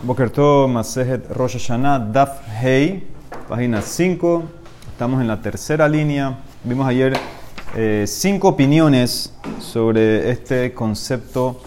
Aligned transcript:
Bokerto 0.00 0.68
Masejet 0.68 1.28
Rosh 1.32 1.54
Hashanah 1.54 1.98
Daf 1.98 2.46
Hei, 2.62 3.02
página 3.48 3.82
5. 3.82 4.44
Estamos 4.92 5.20
en 5.20 5.26
la 5.26 5.42
tercera 5.42 5.88
línea. 5.88 6.38
Vimos 6.62 6.86
ayer 6.86 7.14
eh, 7.74 8.04
cinco 8.06 8.48
opiniones 8.50 9.34
sobre 9.58 10.30
este 10.30 10.72
concepto 10.72 11.60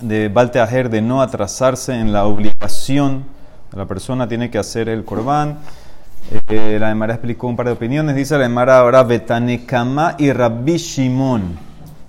de 0.00 0.28
Balteajer 0.28 0.88
de 0.88 1.02
no 1.02 1.22
atrasarse 1.22 1.98
en 1.98 2.12
la 2.12 2.26
obligación. 2.26 3.24
La 3.72 3.86
persona 3.86 4.28
tiene 4.28 4.48
que 4.48 4.58
hacer 4.58 4.88
el 4.88 5.04
corbán. 5.04 5.58
Eh, 6.48 6.78
la 6.78 6.92
Emara 6.92 7.14
explicó 7.14 7.48
un 7.48 7.56
par 7.56 7.66
de 7.66 7.72
opiniones. 7.72 8.14
Dice 8.14 8.38
la 8.38 8.46
Emara 8.46 8.78
ahora 8.78 9.02
Betanekama 9.02 10.14
y 10.18 10.30
Rabbi 10.30 10.76
Shimon. 10.76 11.58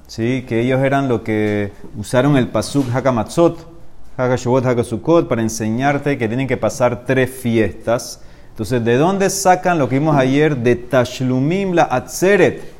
¿sí? 0.05 0.45
Que 0.47 0.61
ellos 0.61 0.81
eran 0.81 1.07
lo 1.07 1.23
que 1.23 1.73
usaron 1.97 2.37
el 2.37 2.47
pasuk 2.47 2.93
Hakamatzot 2.93 3.74
para 5.27 5.41
enseñarte 5.41 6.17
que 6.17 6.27
tienen 6.27 6.47
que 6.47 6.55
pasar 6.55 7.03
tres 7.05 7.29
fiestas. 7.29 8.21
Entonces, 8.51 8.83
¿de 8.85 8.95
dónde 8.95 9.29
sacan 9.29 9.77
lo 9.77 9.89
que 9.89 9.99
vimos 9.99 10.15
ayer 10.15 10.55
de 10.55 10.77
Tashlumim 10.77 11.73
la 11.73 11.83
Atzeret? 11.91 12.75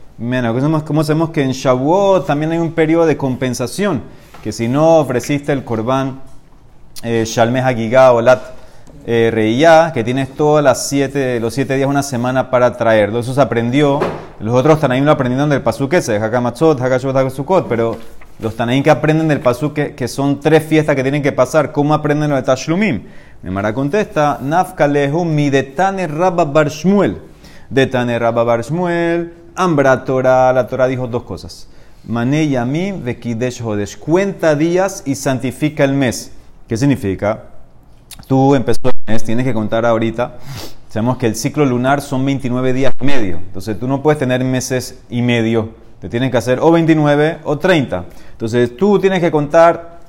¿cómo 0.83 1.03
sabemos 1.03 1.31
que 1.31 1.43
en 1.43 1.51
Shavuot 1.51 2.25
también 2.25 2.53
hay 2.53 2.57
un 2.59 2.71
periodo 2.71 3.05
de 3.05 3.17
compensación? 3.17 4.01
Que 4.41 4.53
si 4.53 4.69
no 4.69 4.99
ofreciste 4.99 5.51
el 5.51 5.65
Korban 5.65 6.21
eh, 7.03 7.25
Shalmeh 7.25 7.59
Hagigah 7.59 8.13
o 8.13 8.21
Lat 8.21 8.41
eh, 9.05 9.91
que 9.93 10.03
tienes 10.03 10.29
siete, 10.75 11.39
los 11.41 11.53
siete 11.53 11.75
días, 11.75 11.89
una 11.89 12.01
semana 12.01 12.49
para 12.49 12.77
traerlo. 12.77 13.19
Eso 13.19 13.33
se 13.33 13.41
aprendió. 13.41 13.99
Los 14.39 14.55
otros 14.55 14.81
ahí 14.85 15.01
lo 15.01 15.11
aprendieron 15.11 15.49
del 15.49 15.61
pasuk 15.61 15.93
ese, 15.93 16.15
Hakamatzot, 16.15 16.79
Hakashot, 16.79 17.15
Hakasukot, 17.15 17.67
pero 17.67 17.97
los 18.39 18.55
Tanaín 18.55 18.83
que 18.83 18.89
aprenden 18.89 19.27
del 19.27 19.39
pasuk 19.39 19.73
que, 19.73 19.95
que, 19.95 20.07
son 20.07 20.39
tres 20.39 20.63
fiestas 20.63 20.95
que 20.95 21.03
tienen 21.03 21.23
que 21.23 21.31
pasar, 21.31 21.71
¿cómo 21.71 21.93
aprenden 21.93 22.29
lo 22.29 22.35
de 22.35 22.43
Tashlumim? 22.43 23.03
Nemara 23.43 23.73
contesta, 23.73 24.39
Nafkalehu 24.41 25.23
midetane 25.23 26.07
rabba 26.07 26.45
bar 26.45 26.69
Shmuel. 26.69 27.21
Detane 27.69 28.19
rabba 28.19 28.43
bar 28.43 28.61
Shmuel, 28.61 29.33
ambra 29.55 30.03
Torah, 30.03 30.51
la 30.51 30.67
Torah 30.67 30.87
dijo 30.87 31.07
dos 31.07 31.23
cosas. 31.23 31.69
Mane 32.03 32.47
yamim 32.47 33.03
vekidesh 33.03 33.61
hodesh. 33.61 33.97
Cuenta 33.97 34.55
días 34.55 35.03
y 35.05 35.15
santifica 35.15 35.83
el 35.83 35.93
mes. 35.93 36.31
¿Qué 36.67 36.75
significa? 36.75 37.43
Tú 38.27 38.53
empezó 38.53 38.79
el 38.83 39.13
mes, 39.13 39.23
tienes 39.23 39.45
que 39.45 39.53
contar 39.53 39.85
ahorita. 39.85 40.37
Sabemos 40.89 41.17
que 41.17 41.27
el 41.27 41.35
ciclo 41.35 41.65
lunar 41.65 42.01
son 42.01 42.25
29 42.25 42.73
días 42.73 42.93
y 43.01 43.05
medio. 43.05 43.37
Entonces 43.37 43.79
tú 43.79 43.87
no 43.87 44.03
puedes 44.03 44.19
tener 44.19 44.43
meses 44.43 44.99
y 45.09 45.21
medio 45.21 45.84
te 46.05 46.09
tienen 46.09 46.29
que 46.29 46.37
hacer 46.37 46.59
o 46.61 46.71
29 46.71 47.39
o 47.45 47.57
30. 47.57 48.05
Entonces 48.33 48.77
tú 48.77 48.99
tienes 48.99 49.21
que 49.21 49.31
contar 49.31 50.01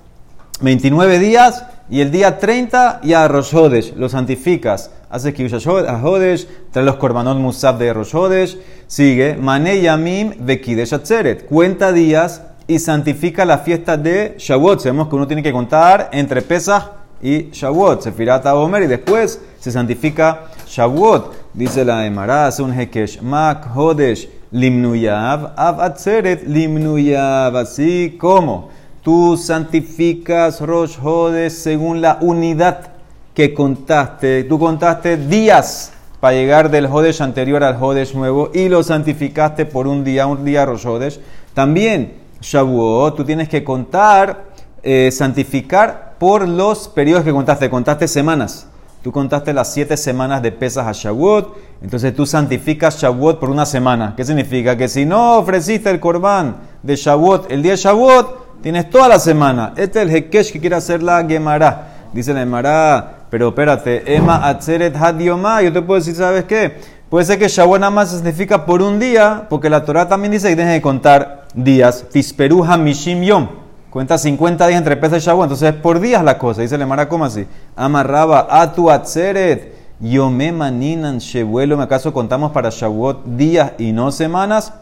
29 0.60 1.18
días 1.18 1.64
y 1.88 2.02
el 2.02 2.10
día 2.10 2.38
30 2.38 3.00
ya 3.02 3.26
Rosh 3.26 3.54
lo 3.96 4.06
santificas. 4.10 4.90
Haces 5.08 5.32
que 5.32 5.46
a 5.46 6.02
Hodesh, 6.04 6.46
trae 6.70 6.84
los 6.84 6.96
korbanot 6.96 7.38
musab 7.38 7.78
de 7.78 7.94
Rosh 7.94 8.58
sigue 8.86 9.36
Mane 9.36 9.80
Yamim 9.80 10.34
Bekidesh 10.40 10.92
Atzeret, 10.92 11.46
cuenta 11.46 11.92
días 11.92 12.42
y 12.66 12.78
santifica 12.78 13.46
la 13.46 13.56
fiesta 13.56 13.96
de 13.96 14.34
Shavuot. 14.36 14.80
Sabemos 14.80 15.08
que 15.08 15.16
uno 15.16 15.26
tiene 15.26 15.42
que 15.42 15.52
contar 15.52 16.10
entre 16.12 16.42
Pesach 16.42 16.90
y 17.22 17.48
Shavuot, 17.52 18.02
Sefirata 18.02 18.54
Omer, 18.54 18.82
y 18.82 18.86
después 18.86 19.40
se 19.58 19.72
santifica 19.72 20.48
Shavuot. 20.68 21.54
Dice 21.54 21.86
la 21.86 22.04
Emara, 22.04 22.48
hace 22.48 22.60
un 22.60 22.78
Hekesh, 22.78 23.22
Mak 23.22 23.74
Hodesh, 23.74 24.28
Limnuyav, 24.50 25.52
Av 25.56 25.80
Atzeret 25.80 26.46
Limnuyav, 26.46 27.56
así 27.56 28.16
como 28.18 28.70
tú 29.02 29.36
santificas 29.36 30.60
Rosh 30.60 30.98
Hodes 31.02 31.58
según 31.58 32.00
la 32.00 32.18
unidad 32.20 32.90
que 33.34 33.52
contaste. 33.52 34.44
Tú 34.44 34.58
contaste 34.58 35.16
días 35.16 35.92
para 36.20 36.34
llegar 36.34 36.70
del 36.70 36.86
Hodesh 36.86 37.20
anterior 37.22 37.62
al 37.62 37.76
Hodesh 37.80 38.14
nuevo 38.14 38.50
y 38.54 38.68
lo 38.68 38.82
santificaste 38.82 39.66
por 39.66 39.86
un 39.86 40.04
día, 40.04 40.26
un 40.26 40.44
día 40.44 40.64
Rosh 40.64 40.86
Hodesh. 40.86 41.20
También 41.52 42.14
Shavuot, 42.40 43.16
tú 43.16 43.24
tienes 43.24 43.48
que 43.48 43.62
contar, 43.62 44.44
eh, 44.82 45.10
santificar 45.12 46.14
por 46.18 46.48
los 46.48 46.88
periodos 46.88 47.24
que 47.24 47.32
contaste. 47.32 47.68
Contaste 47.68 48.08
semanas. 48.08 48.66
Tú 49.02 49.12
contaste 49.12 49.52
las 49.52 49.72
siete 49.72 49.96
semanas 49.96 50.42
de 50.42 50.50
pesas 50.50 50.86
a 50.86 50.92
Shavuot, 50.92 51.56
entonces 51.80 52.14
tú 52.14 52.26
santificas 52.26 53.00
Shavuot 53.00 53.38
por 53.38 53.50
una 53.50 53.64
semana. 53.64 54.14
¿Qué 54.16 54.24
significa? 54.24 54.76
Que 54.76 54.88
si 54.88 55.06
no 55.06 55.38
ofreciste 55.38 55.90
el 55.90 56.00
corbán 56.00 56.56
de 56.82 56.96
Shavuot 56.96 57.52
el 57.52 57.62
día 57.62 57.72
de 57.72 57.78
Shavuot, 57.78 58.62
tienes 58.62 58.90
toda 58.90 59.08
la 59.08 59.18
semana. 59.18 59.74
Este 59.76 60.02
es 60.02 60.08
el 60.08 60.14
Hekesh 60.14 60.52
que 60.52 60.60
quiere 60.60 60.76
hacer 60.76 61.02
la 61.02 61.24
Gemara. 61.24 62.08
Dice 62.12 62.34
la 62.34 62.40
Gemara, 62.40 63.26
pero 63.30 63.48
espérate, 63.48 64.14
Ema 64.16 64.48
Atzeret 64.48 64.96
Hadioma, 64.96 65.62
yo 65.62 65.72
te 65.72 65.82
puedo 65.82 66.00
decir, 66.00 66.14
¿sabes 66.14 66.44
qué? 66.44 66.96
Puede 67.08 67.24
ser 67.24 67.38
que 67.38 67.46
Shavuot 67.46 67.78
nada 67.78 67.90
más 67.90 68.10
significa 68.10 68.66
por 68.66 68.82
un 68.82 68.98
día, 68.98 69.46
porque 69.48 69.70
la 69.70 69.84
Torah 69.84 70.08
también 70.08 70.32
dice 70.32 70.48
que 70.48 70.56
tienes 70.56 70.74
que 70.74 70.82
contar 70.82 71.46
días. 71.54 72.06
Tisperu 72.10 72.64
Hamishim 72.64 73.22
Yom. 73.22 73.65
Cuenta 73.90 74.18
50 74.18 74.66
días 74.66 74.78
entre 74.78 74.96
Pesach 74.96 75.22
y 75.22 75.24
Shavuot, 75.24 75.44
entonces 75.44 75.74
es 75.74 75.80
por 75.80 76.00
días 76.00 76.22
la 76.22 76.38
cosa. 76.38 76.62
Dice 76.62 76.76
Lemara, 76.76 77.08
¿cómo 77.08 77.24
así? 77.24 77.46
Amarraba 77.74 78.46
a 78.50 78.72
tu 78.72 78.90
atzeret. 78.90 79.74
me 80.00 80.52
maninan 80.52 81.18
shevuelo. 81.18 81.76
¿Me 81.76 81.84
acaso 81.84 82.12
contamos 82.12 82.52
para 82.52 82.70
Shavuot 82.70 83.24
días 83.24 83.72
y 83.78 83.92
no 83.92 84.12
semanas? 84.12 84.72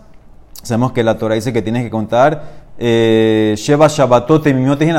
Sabemos 0.63 0.93
que 0.93 1.03
la 1.03 1.19
Torah 1.19 1.35
dice 1.35 1.53
que 1.53 1.63
tienes 1.63 1.85
que 1.85 1.91
contar 1.91 2.65
eh, 2.77 3.55
Sheba 3.57 3.87
Shabbatot 3.87 4.45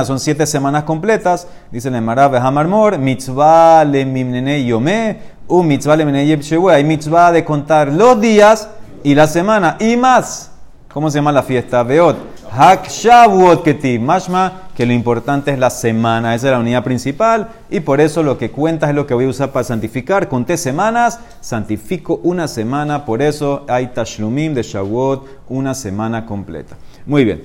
son 0.05 0.19
siete 0.19 0.45
semanas 0.45 0.83
completas. 0.83 1.47
Dice 1.71 1.91
Lemara, 1.91 2.27
Behamarmor, 2.27 2.97
mitzvah 2.97 3.83
le 3.83 4.05
mimnene 4.05 4.65
yome, 4.65 5.19
u 5.47 5.61
mitzvah 5.61 5.97
le 5.97 6.05
mimnene 6.05 6.39
Hay 6.71 6.83
mitzvah 6.83 7.31
de 7.31 7.43
contar 7.43 7.91
los 7.91 8.19
días 8.21 8.69
y 9.03 9.13
la 9.13 9.27
semana 9.27 9.77
y 9.79 9.97
más. 9.97 10.51
¿Cómo 10.93 11.11
se 11.11 11.17
llama 11.17 11.33
la 11.33 11.43
fiesta? 11.43 11.83
Beot. 11.83 12.34
Hak 12.57 12.87
Shavuot 12.87 13.63
Ketiv. 13.63 13.99
Mashma, 13.99 14.69
que 14.77 14.85
lo 14.85 14.93
importante 14.93 15.51
es 15.51 15.59
la 15.59 15.69
semana. 15.69 16.33
Esa 16.33 16.47
es 16.47 16.51
la 16.53 16.59
unidad 16.59 16.85
principal. 16.85 17.49
Y 17.69 17.81
por 17.81 17.99
eso 17.99 18.23
lo 18.23 18.37
que 18.37 18.49
cuentas 18.49 18.89
es 18.89 18.95
lo 18.95 19.05
que 19.05 19.13
voy 19.13 19.25
a 19.25 19.29
usar 19.29 19.51
para 19.51 19.65
santificar. 19.65 20.29
Conté 20.29 20.55
semanas, 20.55 21.19
santifico 21.41 22.21
una 22.23 22.47
semana. 22.47 23.03
Por 23.03 23.21
eso 23.21 23.65
hay 23.67 23.87
Tashlumim 23.87 24.53
de 24.53 24.63
Shavuot, 24.63 25.27
una 25.49 25.73
semana 25.73 26.25
completa. 26.25 26.77
Muy 27.05 27.25
bien. 27.25 27.43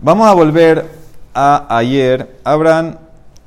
Vamos 0.00 0.26
a 0.26 0.32
volver 0.32 0.86
a 1.34 1.66
ayer. 1.76 2.38
Abran, 2.42 2.98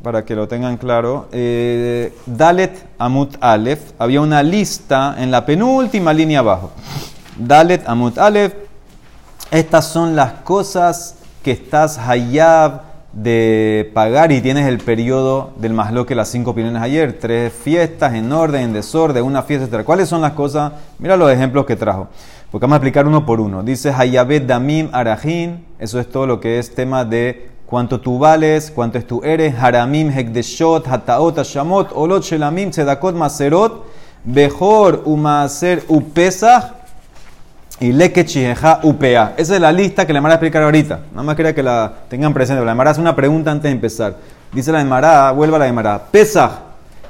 para 0.04 0.24
que 0.24 0.36
lo 0.36 0.48
tengan 0.48 0.78
claro, 0.78 1.30
eh, 1.32 2.14
Dalet 2.28 2.86
Amut 3.00 3.38
Aleph. 3.42 3.94
Había 3.98 4.22
una 4.22 4.44
lista 4.44 5.16
en 5.18 5.32
la 5.32 5.48
penúltima 5.48 6.14
línea 6.14 6.40
abajo. 6.40 6.72
Dalet 7.38 7.88
Amut 7.88 8.20
Aleph 8.20 8.61
estas 9.52 9.86
son 9.88 10.16
las 10.16 10.32
cosas 10.44 11.16
que 11.44 11.52
estás 11.52 11.98
hayab 11.98 12.84
de 13.12 13.92
pagar 13.94 14.32
y 14.32 14.40
tienes 14.40 14.66
el 14.66 14.78
periodo 14.78 15.52
del 15.58 15.74
maslo 15.74 16.06
que 16.06 16.16
las 16.16 16.30
cinco 16.30 16.52
opiniones 16.52 16.82
ayer. 16.82 17.20
Tres 17.20 17.52
fiestas 17.52 18.14
en 18.14 18.32
orden, 18.32 18.62
en 18.62 18.74
desorden, 18.74 19.26
una 19.26 19.44
fiesta, 19.44 19.68
etc. 19.76 19.86
¿Cuáles 19.86 20.08
son 20.08 20.22
las 20.22 20.32
cosas? 20.32 20.72
Mira 21.00 21.18
los 21.18 21.30
ejemplos 21.30 21.66
que 21.66 21.76
trajo. 21.76 22.08
Porque 22.50 22.64
vamos 22.64 22.76
a 22.76 22.78
explicar 22.78 23.06
uno 23.06 23.26
por 23.26 23.42
uno. 23.42 23.62
Dice 23.62 23.92
Hayabet 23.92 24.46
Damim 24.46 24.90
Arajin. 24.94 25.66
Eso 25.80 26.00
es 26.00 26.10
todo 26.10 26.26
lo 26.26 26.40
que 26.40 26.58
es 26.58 26.74
tema 26.74 27.04
de 27.04 27.50
cuánto 27.66 28.00
tú 28.00 28.20
vales, 28.20 28.72
cuánto 28.74 28.98
es 28.98 29.06
eres. 29.24 29.56
Haramim 29.60 30.10
Hekdeshot, 30.12 30.88
Hataot 30.88 31.38
Hashamot, 31.40 31.92
Olot 31.94 32.24
Shelamim, 32.24 32.70
Tzedakot 32.70 33.16
Maserot, 33.16 33.86
Behor 34.24 35.02
Umaser 35.06 35.84
Upesach 35.90 36.81
y 37.82 37.92
leke 37.92 38.24
chijeja 38.24 38.80
upea. 38.84 39.34
Esa 39.36 39.56
es 39.56 39.62
la 39.62 39.72
lista 39.72 40.06
que 40.06 40.14
le 40.14 40.22
Mara 40.22 40.36
a 40.36 40.38
explicar 40.38 40.62
ahorita. 40.62 41.00
Nada 41.12 41.24
más 41.24 41.36
quería 41.36 41.54
que 41.54 41.64
la 41.64 41.92
tengan 42.08 42.32
presente. 42.32 42.64
La 42.64 42.76
Mara 42.76 42.92
hace 42.92 43.02
una 43.02 43.16
pregunta 43.16 43.50
antes 43.50 43.64
de 43.64 43.72
empezar. 43.72 44.16
Dice 44.54 44.72
la 44.72 44.86
Mara, 44.86 45.32
vuelva 45.32 45.58
a 45.58 45.62
la 45.62 45.74
Mara. 45.74 46.00
Pesaj. 46.12 46.52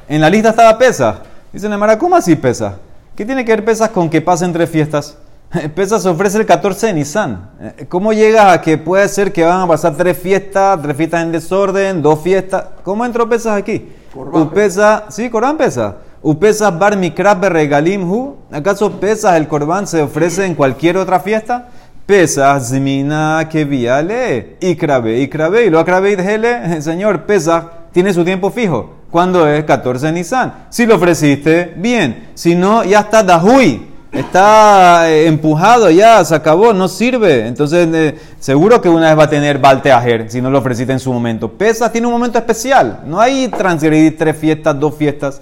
En 0.07 0.21
la 0.21 0.29
lista 0.29 0.51
estaba 0.51 0.77
Pesaj. 0.77 1.17
Dice 1.51 1.67
la 1.67 1.77
Mara, 1.77 1.99
¿cómo 1.99 2.15
así 2.15 2.37
Pesaj? 2.37 2.75
¿Qué 3.17 3.25
tiene 3.25 3.43
que 3.43 3.51
ver 3.51 3.65
Pesaj 3.65 3.91
con 3.91 4.09
que 4.09 4.21
pasen 4.21 4.53
tres 4.53 4.69
fiestas? 4.69 5.17
Pesaj 5.75 6.01
se 6.03 6.07
ofrece 6.07 6.37
el 6.37 6.45
14 6.45 6.87
de 6.87 6.93
Nisan. 6.93 7.49
Eh, 7.59 7.85
¿Cómo 7.89 8.13
llegas 8.13 8.53
a 8.53 8.61
que 8.61 8.77
puede 8.77 9.09
ser 9.09 9.33
que 9.33 9.43
van 9.43 9.59
a 9.59 9.67
pasar 9.67 9.97
tres 9.97 10.17
fiestas, 10.17 10.81
tres 10.81 10.95
fiestas 10.95 11.23
en 11.23 11.33
desorden, 11.33 12.01
dos 12.01 12.21
fiestas? 12.21 12.63
¿Cómo 12.81 13.05
entró 13.05 13.27
Pesaj 13.27 13.57
aquí? 13.57 13.91
Upesa, 14.15 15.03
sí, 15.09 15.29
Corán 15.29 15.57
Pesaj. 15.57 15.95
¿Upesas 16.23 16.77
bar 16.77 16.95
mikrab 16.97 17.43
regalim 17.45 18.03
hu? 18.03 18.35
¿Acaso 18.51 18.91
pesas 18.99 19.37
el 19.37 19.47
corbán 19.47 19.87
se 19.87 20.03
ofrece 20.03 20.45
en 20.45 20.53
cualquier 20.53 20.97
otra 20.97 21.19
fiesta? 21.19 21.69
Pesas 22.05 22.69
zmina 22.69 23.47
que 23.49 23.65
viale 23.65 24.57
y 24.59 24.75
crabe 24.75 25.19
y 25.19 25.27
crabe 25.27 25.67
lo 25.71 25.79
acrabe 25.79 26.11
y 26.11 26.15
dejele. 26.15 26.79
Señor, 26.83 27.23
pesa 27.23 27.71
tiene 27.91 28.13
su 28.13 28.23
tiempo 28.23 28.51
fijo. 28.51 28.97
¿Cuándo 29.09 29.47
es 29.47 29.63
14 29.65 30.11
Nisan? 30.11 30.67
Si 30.69 30.85
lo 30.85 30.95
ofreciste, 30.95 31.73
bien. 31.75 32.29
Si 32.35 32.53
no, 32.53 32.83
ya 32.83 32.99
está 32.99 33.23
dahui. 33.23 33.87
está 34.11 35.09
eh, 35.09 35.25
empujado 35.25 35.89
ya, 35.89 36.23
se 36.23 36.35
acabó, 36.35 36.71
no 36.71 36.87
sirve. 36.87 37.47
Entonces, 37.47 37.89
eh, 37.91 38.15
seguro 38.39 38.79
que 38.79 38.89
una 38.89 39.07
vez 39.07 39.17
va 39.17 39.23
a 39.23 39.29
tener 39.29 39.57
Balteajer 39.57 40.29
si 40.29 40.39
no 40.39 40.51
lo 40.51 40.59
ofreciste 40.59 40.93
en 40.93 40.99
su 40.99 41.11
momento. 41.11 41.51
Pesas 41.51 41.91
tiene 41.91 42.05
un 42.05 42.13
momento 42.13 42.37
especial. 42.37 42.99
No 43.07 43.19
hay 43.19 43.47
transgredir 43.47 44.15
tres 44.17 44.37
fiestas, 44.37 44.79
dos 44.79 44.93
fiestas. 44.95 45.41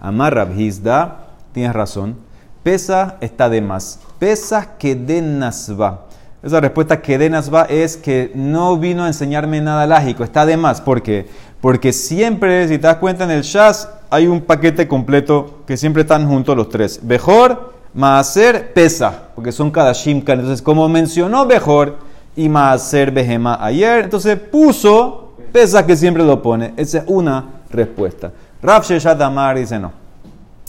Amarra, 0.00 0.48
Hizda, 0.56 1.26
tienes 1.52 1.72
razón. 1.72 2.16
Pesa 2.62 3.16
está 3.20 3.48
de 3.48 3.60
más. 3.60 4.00
Pesa 4.18 4.76
que 4.78 4.94
de 4.94 5.22
Nasba. 5.22 6.06
Esa 6.42 6.60
respuesta 6.60 7.00
que 7.02 7.18
de 7.18 7.30
Nasba 7.30 7.64
es 7.64 7.96
que 7.96 8.30
no 8.34 8.76
vino 8.76 9.04
a 9.04 9.08
enseñarme 9.08 9.60
nada 9.60 9.86
lágico. 9.86 10.22
Está 10.22 10.46
de 10.46 10.56
más. 10.56 10.80
¿Por 10.80 11.02
qué? 11.02 11.26
Porque 11.60 11.92
siempre, 11.92 12.68
si 12.68 12.78
te 12.78 12.86
das 12.86 12.98
cuenta 12.98 13.24
en 13.24 13.30
el 13.30 13.42
Shas, 13.42 13.88
hay 14.10 14.26
un 14.26 14.42
paquete 14.42 14.86
completo 14.86 15.60
que 15.66 15.76
siempre 15.76 16.02
están 16.02 16.28
juntos 16.28 16.56
los 16.56 16.68
tres. 16.68 17.02
Mejor 17.02 17.74
Maaser 17.94 18.72
pesa, 18.72 19.30
porque 19.34 19.50
son 19.50 19.70
cada 19.70 19.92
shimkan. 19.92 20.38
Entonces, 20.38 20.62
como 20.62 20.88
mencionó 20.88 21.44
mejor 21.46 21.96
y 22.36 22.48
Maaser 22.48 23.10
Behema 23.10 23.58
ayer, 23.60 24.04
entonces 24.04 24.38
puso 24.38 25.32
pesa 25.52 25.84
que 25.84 25.96
siempre 25.96 26.22
lo 26.24 26.40
pone. 26.40 26.74
Esa 26.76 26.98
es 26.98 27.04
una 27.08 27.46
respuesta. 27.70 28.30
Rav 28.62 28.84
Sheshat 28.84 29.20
Amar 29.20 29.56
dice 29.56 29.78
no. 29.78 29.92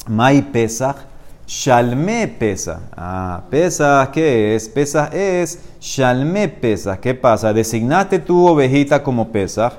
Mai 0.08 0.42
Pesach, 0.42 0.98
Shalme 1.48 2.28
pesa. 2.28 2.82
Ah, 2.96 3.42
pesa, 3.50 4.10
¿qué 4.14 4.56
es? 4.56 4.70
Pesa 4.70 5.08
es 5.12 5.60
Shalme 5.80 6.48
pesa. 6.48 7.00
¿Qué 7.00 7.16
pasa? 7.16 7.54
Designaste 7.54 8.20
tu 8.20 8.48
ovejita 8.48 9.02
como 9.02 9.32
Pesach 9.32 9.74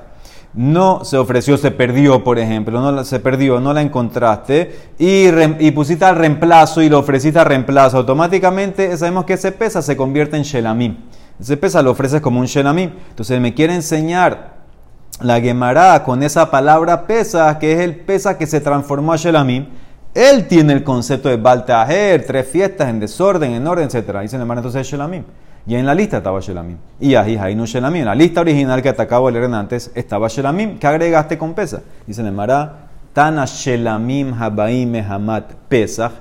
no 0.53 1.05
se 1.05 1.17
ofreció, 1.17 1.57
se 1.57 1.71
perdió, 1.71 2.23
por 2.23 2.37
ejemplo, 2.37 2.81
no 2.81 3.03
se 3.05 3.19
perdió, 3.19 3.59
no 3.59 3.73
la 3.73 3.81
encontraste 3.81 4.91
y, 4.99 5.27
y 5.59 5.71
pusiste 5.71 6.03
al 6.03 6.17
reemplazo 6.17 6.81
y 6.81 6.89
lo 6.89 6.99
ofreciste 6.99 7.39
al 7.39 7.45
reemplazo, 7.45 7.97
automáticamente 7.97 8.95
sabemos 8.97 9.25
que 9.25 9.33
ese 9.33 9.51
pesa 9.51 9.81
se 9.81 9.95
convierte 9.95 10.37
en 10.37 10.43
shelamim. 10.43 10.97
Ese 11.39 11.57
pesa 11.57 11.81
lo 11.81 11.91
ofreces 11.91 12.21
como 12.21 12.39
un 12.39 12.45
shelamim. 12.45 12.91
Entonces 13.09 13.41
me 13.41 13.53
quiere 13.53 13.73
enseñar 13.73 14.60
la 15.23 15.39
Gemara 15.39 16.03
con 16.03 16.23
esa 16.23 16.49
palabra 16.51 17.05
pesa, 17.07 17.57
que 17.59 17.73
es 17.73 17.79
el 17.79 17.95
pesa 17.95 18.37
que 18.37 18.47
se 18.47 18.61
transformó 18.61 19.13
a 19.13 19.17
shelamim. 19.17 19.67
Él 20.13 20.47
tiene 20.47 20.73
el 20.73 20.83
concepto 20.83 21.29
de 21.29 21.37
Baltajer, 21.37 22.25
tres 22.25 22.47
fiestas 22.47 22.89
en 22.89 22.99
desorden, 22.99 23.53
en 23.53 23.65
orden, 23.65 23.85
etc. 23.85 24.19
Dice 24.21 24.35
el 24.35 24.41
entonces 24.41 24.81
es 24.81 24.87
shelamim. 24.87 25.23
Y 25.65 25.75
en 25.75 25.85
la 25.85 25.93
lista 25.93 26.17
estaba 26.17 26.39
Shelamim. 26.39 26.77
Y 26.99 27.15
ahí 27.15 27.55
no 27.55 27.65
Shelamim. 27.65 28.01
En 28.01 28.05
la 28.07 28.15
lista 28.15 28.41
original 28.41 28.81
que 28.81 28.93
te 28.93 29.01
acabo 29.01 29.31
de 29.31 29.45
antes 29.45 29.91
estaba 29.93 30.27
Shelamim. 30.27 30.79
¿Qué 30.79 30.87
agregaste 30.87 31.37
con 31.37 31.53
Pesach? 31.53 31.81
Dice 32.07 32.23
Nemara, 32.23 32.87
Tana 33.13 33.45
Shelamim 33.45 34.33
Habaim 34.33 34.95
Hamat 34.95 35.53
Pesach. 35.67 36.11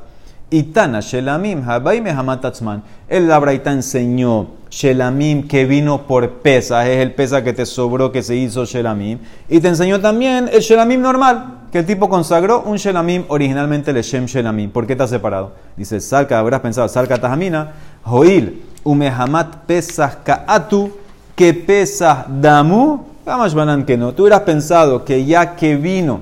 Y 0.51 0.65
Tana 0.65 1.01
Shelamim 1.01 1.67
Habaim 1.67 2.07
Hamat 2.07 2.45
Atzman. 2.45 2.83
El 3.09 3.29
Labraita 3.29 3.73
enseñó 3.73 4.60
Shelamim 4.71 5.47
que 5.47 5.65
vino 5.67 6.07
por 6.07 6.29
Pesach. 6.41 6.87
Es 6.87 6.99
el 6.99 7.13
Pesach 7.13 7.45
que 7.45 7.53
te 7.53 7.67
sobró 7.67 8.13
que 8.13 8.23
se 8.23 8.37
hizo 8.37 8.65
Shelamim. 8.65 9.19
Y 9.49 9.61
te 9.61 9.69
enseñó 9.69 10.01
también 10.01 10.49
el 10.53 10.61
Shelamim 10.61 11.01
normal. 11.01 11.59
Que 11.73 11.81
el 11.81 11.87
tipo 11.87 12.09
consagró 12.09 12.63
un 12.63 12.77
Shelamim 12.77 13.25
originalmente 13.29 13.91
el 13.91 14.03
Shem 14.03 14.27
Shelamim. 14.27 14.71
¿Por 14.71 14.87
qué 14.87 14.93
está 14.95 15.07
separado? 15.07 15.53
Dice 15.77 16.01
Salka, 16.01 16.39
habrás 16.39 16.61
pensado, 16.61 16.89
Salka 16.89 17.19
Tajamina, 17.19 17.73
Joil. 18.03 18.63
Umehamat 18.83 19.67
pesas 19.67 20.17
ka'atu, 20.25 20.91
que 21.37 21.53
pesas 21.53 22.25
damu, 22.41 23.05
vamos 23.27 23.55
que 23.87 23.97
no. 23.97 24.15
Tú 24.15 24.23
hubieras 24.23 24.41
pensado 24.41 25.05
que 25.05 25.25
ya 25.27 25.55
que 25.55 25.77
vino 25.77 26.21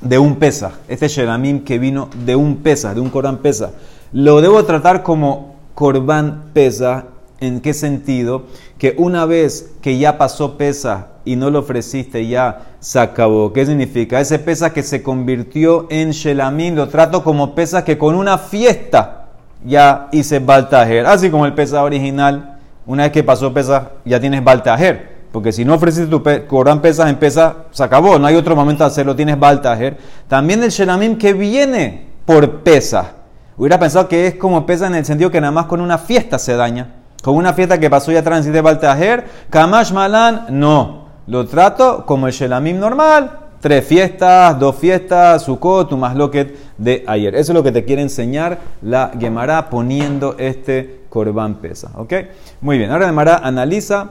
de 0.00 0.18
un 0.18 0.36
pesa, 0.36 0.72
este 0.88 1.08
shelamim 1.08 1.64
que 1.64 1.78
vino 1.78 2.08
de 2.24 2.36
un 2.36 2.56
pesa, 2.56 2.94
de 2.94 3.00
un 3.00 3.10
corán 3.10 3.38
pesa, 3.38 3.72
lo 4.12 4.40
debo 4.40 4.64
tratar 4.64 5.02
como 5.02 5.56
corban 5.74 6.50
pesa. 6.52 7.04
¿En 7.40 7.60
qué 7.60 7.72
sentido? 7.72 8.46
Que 8.78 8.94
una 8.98 9.24
vez 9.24 9.70
que 9.80 9.96
ya 9.96 10.18
pasó 10.18 10.58
pesa 10.58 11.08
y 11.24 11.36
no 11.36 11.50
lo 11.50 11.60
ofreciste, 11.60 12.26
ya 12.26 12.66
se 12.80 12.98
acabó. 12.98 13.52
¿Qué 13.52 13.64
significa? 13.64 14.20
Ese 14.20 14.40
pesa 14.40 14.72
que 14.72 14.82
se 14.82 15.04
convirtió 15.04 15.86
en 15.88 16.10
shelamim, 16.10 16.74
lo 16.74 16.88
trato 16.88 17.22
como 17.22 17.54
pesa 17.54 17.84
que 17.84 17.96
con 17.96 18.16
una 18.16 18.38
fiesta 18.38 19.28
ya 19.64 20.08
hice 20.10 20.40
Baltajer. 20.40 21.06
Así 21.06 21.30
como 21.30 21.46
el 21.46 21.54
pesa 21.54 21.84
original, 21.84 22.58
una 22.86 23.04
vez 23.04 23.12
que 23.12 23.22
pasó 23.22 23.54
pesa, 23.54 23.92
ya 24.04 24.18
tienes 24.18 24.42
Baltajer. 24.42 25.18
Porque 25.30 25.52
si 25.52 25.64
no 25.64 25.74
ofreciste 25.74 26.10
tu 26.10 26.22
Corán 26.48 26.80
pesas 26.80 27.08
en 27.08 27.16
pesa, 27.16 27.66
se 27.70 27.84
acabó. 27.84 28.18
No 28.18 28.26
hay 28.26 28.34
otro 28.34 28.56
momento 28.56 28.82
de 28.82 28.88
hacerlo, 28.88 29.14
tienes 29.14 29.38
Baltajer. 29.38 29.96
También 30.26 30.62
el 30.64 30.70
Shelamim 30.70 31.18
que 31.18 31.34
viene 31.34 32.08
por 32.24 32.62
pesa. 32.62 33.12
Hubiera 33.56 33.78
pensado 33.78 34.08
que 34.08 34.26
es 34.26 34.34
como 34.34 34.66
pesa 34.66 34.88
en 34.88 34.96
el 34.96 35.04
sentido 35.04 35.30
que 35.30 35.40
nada 35.40 35.52
más 35.52 35.66
con 35.66 35.80
una 35.80 35.98
fiesta 35.98 36.38
se 36.38 36.56
daña. 36.56 36.97
Con 37.22 37.34
una 37.34 37.52
fiesta 37.52 37.78
que 37.78 37.90
pasó 37.90 38.12
ya 38.12 38.22
transité 38.22 38.60
Baltajer, 38.60 39.26
Kamash 39.50 39.92
Malan, 39.92 40.46
no. 40.50 41.08
Lo 41.26 41.46
trato 41.46 42.06
como 42.06 42.26
el 42.26 42.32
Shelamim 42.32 42.78
normal. 42.78 43.40
Tres 43.60 43.84
fiestas, 43.84 44.58
dos 44.58 44.76
fiestas, 44.76 45.42
Sukkot, 45.42 45.90
loquet 46.14 46.56
de 46.78 47.04
ayer. 47.08 47.34
Eso 47.34 47.52
es 47.52 47.56
lo 47.56 47.64
que 47.64 47.72
te 47.72 47.84
quiere 47.84 48.02
enseñar 48.02 48.60
la 48.82 49.10
Gemara 49.18 49.68
poniendo 49.68 50.36
este 50.38 51.00
Corban 51.08 51.56
Pesa. 51.56 51.90
¿Ok? 51.96 52.12
Muy 52.60 52.78
bien. 52.78 52.92
Ahora 52.92 53.06
Gemara 53.06 53.40
analiza 53.42 54.10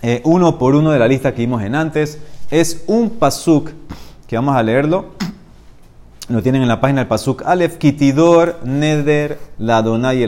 eh, 0.00 0.22
uno 0.24 0.58
por 0.58 0.76
uno 0.76 0.92
de 0.92 1.00
la 1.00 1.08
lista 1.08 1.34
que 1.34 1.42
vimos 1.42 1.60
en 1.62 1.74
antes. 1.74 2.20
Es 2.52 2.84
un 2.86 3.10
pasuk 3.10 3.70
que 4.28 4.36
vamos 4.36 4.54
a 4.54 4.62
leerlo. 4.62 5.06
Lo 6.28 6.40
tienen 6.40 6.62
en 6.62 6.68
la 6.68 6.80
página 6.80 7.00
del 7.00 7.08
pasuk 7.08 7.42
Alef 7.44 7.78
Kitidor 7.78 8.60
Neder 8.62 9.38
Ladonai 9.58 10.22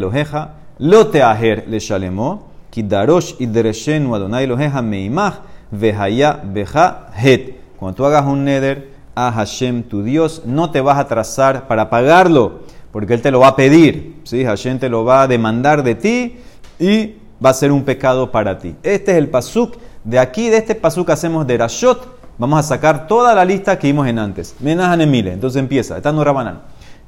Eloheja 0.78 0.98
Loteaher 0.98 1.64
Le 1.68 1.78
Shalemo 1.78 2.42
Kidarosh 2.70 3.36
Idreshenu 3.40 4.14
Adonai 4.14 4.44
Eloheja 4.44 4.82
Meimach 4.82 5.40
Vehaya 5.70 6.40
Beja 6.44 7.10
Het. 7.14 7.54
Cuando 7.78 7.96
tú 7.96 8.04
hagas 8.04 8.24
un 8.26 8.44
Neder 8.44 8.88
a 9.14 9.30
Hashem 9.30 9.84
tu 9.84 10.02
Dios, 10.02 10.42
no 10.44 10.70
te 10.70 10.80
vas 10.80 10.98
a 10.98 11.06
trazar 11.06 11.68
para 11.68 11.88
pagarlo, 11.90 12.60
porque 12.92 13.14
Él 13.14 13.22
te 13.22 13.30
lo 13.30 13.40
va 13.40 13.48
a 13.48 13.56
pedir. 13.56 14.20
¿sí? 14.24 14.44
Hashem 14.44 14.78
te 14.78 14.88
lo 14.88 15.04
va 15.04 15.22
a 15.22 15.28
demandar 15.28 15.82
de 15.82 15.94
ti 15.94 16.36
y 16.78 17.14
va 17.44 17.50
a 17.50 17.54
ser 17.54 17.72
un 17.72 17.84
pecado 17.84 18.30
para 18.30 18.58
ti. 18.58 18.74
Este 18.82 19.12
es 19.12 19.18
el 19.18 19.28
pasuk. 19.28 19.76
De 20.02 20.18
aquí, 20.18 20.48
de 20.48 20.58
este 20.58 20.74
pasuk 20.74 21.10
hacemos 21.10 21.46
de 21.46 21.58
Rashot. 21.58 22.14
Vamos 22.38 22.58
a 22.58 22.62
sacar 22.62 23.06
toda 23.06 23.34
la 23.34 23.44
lista 23.44 23.78
que 23.78 23.86
vimos 23.86 24.06
en 24.08 24.18
antes. 24.18 24.56
Emile. 24.64 25.32
Entonces 25.32 25.60
empieza. 25.60 25.96
Está 25.96 26.12
no 26.12 26.24
Rabanan. 26.24 26.62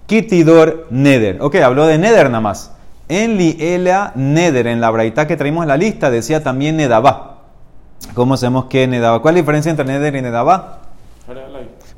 Kitidor 0.07 0.87
Neder. 0.91 1.39
Ok, 1.41 1.57
habló 1.57 1.87
de 1.87 1.99
Neder 1.99 2.27
nada 2.27 2.41
más. 2.41 2.76
En 3.09 3.37
Liela 3.37 4.13
Neder, 4.17 4.67
en 4.67 4.81
la 4.81 4.91
braita 4.91 5.27
que 5.27 5.37
traímos 5.37 5.63
en 5.63 5.69
la 5.69 5.77
lista, 5.77 6.11
decía 6.11 6.43
también 6.43 6.77
Nedabá. 6.77 7.43
¿Cómo 8.15 8.37
sabemos 8.37 8.65
que 8.67 8.87
Nedabá? 8.87 9.21
¿Cuál 9.23 9.35
es 9.35 9.37
la 9.37 9.43
diferencia 9.43 9.71
entre 9.71 9.87
Neder 9.87 10.17
y 10.17 10.23
Nedabá? 10.23 10.81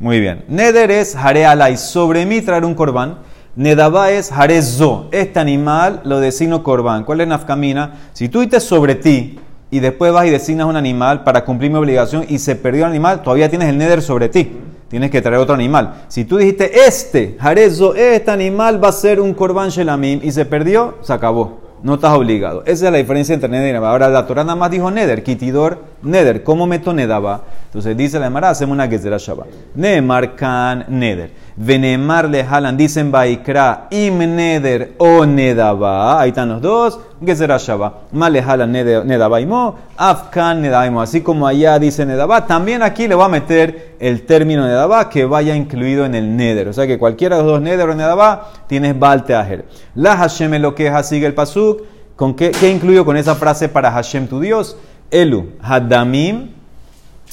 Muy 0.01 0.21
bien. 0.21 0.45
Neder 0.49 0.91
es 0.91 1.17
Hare 1.17 1.47
alay, 1.47 1.77
sobre 1.77 2.27
mí 2.27 2.41
traer 2.43 2.65
un 2.65 2.75
corbán. 2.75 3.19
Nedabá 3.57 4.11
es 4.11 4.31
Zo, 4.77 5.09
este 5.11 5.41
animal 5.41 6.03
lo 6.05 6.21
designo 6.21 6.63
corbán. 6.63 7.05
¿Cuál 7.05 7.23
es 7.23 7.29
nafkamina? 7.29 7.95
Si 8.13 8.29
tú 8.29 8.41
dices 8.41 8.63
sobre 8.63 8.95
ti 8.95 9.41
y 9.71 9.81
después 9.81 10.13
vas 10.13 10.27
y 10.27 10.31
designas 10.31 10.67
un 10.67 10.77
animal 10.77 11.25
para 11.25 11.45
cumplir 11.45 11.71
mi 11.71 11.79
obligación 11.79 12.25
y 12.29 12.39
se 12.39 12.55
perdió 12.55 12.85
el 12.85 12.91
animal, 12.91 13.23
todavía 13.23 13.49
tienes 13.49 13.69
el 13.69 13.79
Neder 13.79 14.03
sobre 14.03 14.29
ti. 14.29 14.53
Tienes 14.89 15.11
que 15.11 15.21
traer 15.21 15.39
otro 15.39 15.55
animal. 15.55 16.05
Si 16.09 16.25
tú 16.25 16.39
dijiste 16.39 16.87
este, 16.87 17.37
Zo, 17.71 17.95
este 17.95 18.31
animal 18.31 18.83
va 18.83 18.89
a 18.89 18.93
ser 18.93 19.21
un 19.21 19.35
corbán 19.35 19.69
shelamim 19.69 20.21
y 20.23 20.33
se 20.33 20.47
perdió, 20.47 20.95
se 21.03 21.13
acabó. 21.13 21.69
No 21.83 21.95
estás 21.95 22.13
obligado. 22.13 22.63
Esa 22.67 22.87
es 22.87 22.93
la 22.93 22.99
diferencia 22.99 23.35
entre 23.35 23.49
Neder 23.49 23.69
y 23.69 23.73
Nedaba. 23.73 23.91
Ahora 23.91 24.09
la 24.09 24.27
Torah 24.27 24.43
nada 24.43 24.57
más 24.57 24.71
dijo 24.71 24.91
Neder, 24.91 25.23
Kitidor, 25.23 25.85
Neder. 26.03 26.43
¿Cómo 26.43 26.67
meto 26.67 26.93
Nedaba? 26.93 27.43
Entonces 27.67 27.97
dice 27.97 28.19
la 28.19 28.27
Emara, 28.27 28.51
hacemos 28.51 28.75
una 28.75 28.89
Gezerah 28.89 29.19
Shabbat. 29.19 29.47
Neemar 29.77 30.35
kan 30.35 30.87
Neder. 30.89 31.31
Venemar 31.55 32.29
le 32.29 32.45
jalan, 32.45 32.77
dicen 32.77 33.13
Baikra, 33.13 33.87
im 33.91 34.19
Neder 34.19 34.95
o 34.99 35.25
Nedaba. 35.25 36.21
Ahí 36.21 36.31
están 36.31 36.49
los 36.49 36.61
dos. 36.61 36.99
Gezerah 37.25 37.59
Shabbat. 37.59 38.13
Mal 38.13 38.33
le 38.33 38.43
jalan 38.43 38.73
Nedaba 38.73 39.41
mo, 39.41 39.77
Afkan 39.97 40.63
Nedaba 40.63 41.03
Así 41.03 41.23
como 41.23 41.47
allá 41.47 41.79
dice 41.79 42.07
Nedaba, 42.07 42.47
también 42.47 42.83
aquí 42.83 43.09
le 43.09 43.15
va 43.15 43.27
a 43.27 43.29
meter 43.29 43.97
el 43.99 44.25
término 44.27 44.67
Nedaba 44.67 45.09
que 45.09 45.25
vaya 45.25 45.55
incluido 45.55 46.05
en 46.05 46.15
el 46.15 46.37
Neder. 46.37 46.69
O 46.69 46.73
sea 46.73 46.87
que 46.87 46.99
cualquiera 46.99 47.37
de 47.37 47.43
los 47.43 47.53
dos 47.53 47.61
Neder 47.61 47.89
o 47.89 47.95
Nedaba 47.95 48.51
tienes 48.67 48.99
Balteajer. 48.99 49.67
La 49.95 50.17
Hashem 50.17 50.55
lo 50.61 50.75
que 50.75 50.93
sigue 51.03 51.27
el 51.27 51.35
Pasuk. 51.35 51.83
¿Con 52.17 52.35
qué, 52.35 52.51
qué 52.51 52.71
incluyo 52.71 53.05
con 53.05 53.17
esa 53.17 53.37
frase 53.37 53.69
para 53.69 53.93
Hashem 53.93 54.27
tu 54.27 54.41
Dios? 54.41 54.77
Elu, 55.11 55.53
Hadamim, 55.63 56.51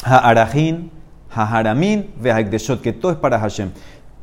Ha'arahin, 0.04 0.92
Ha'haramin, 1.34 2.12
Ve'ha'ikdeshot, 2.22 2.82
que 2.82 2.94
todo 2.94 3.12
es 3.12 3.18
para 3.18 3.40
Hashem. 3.40 3.72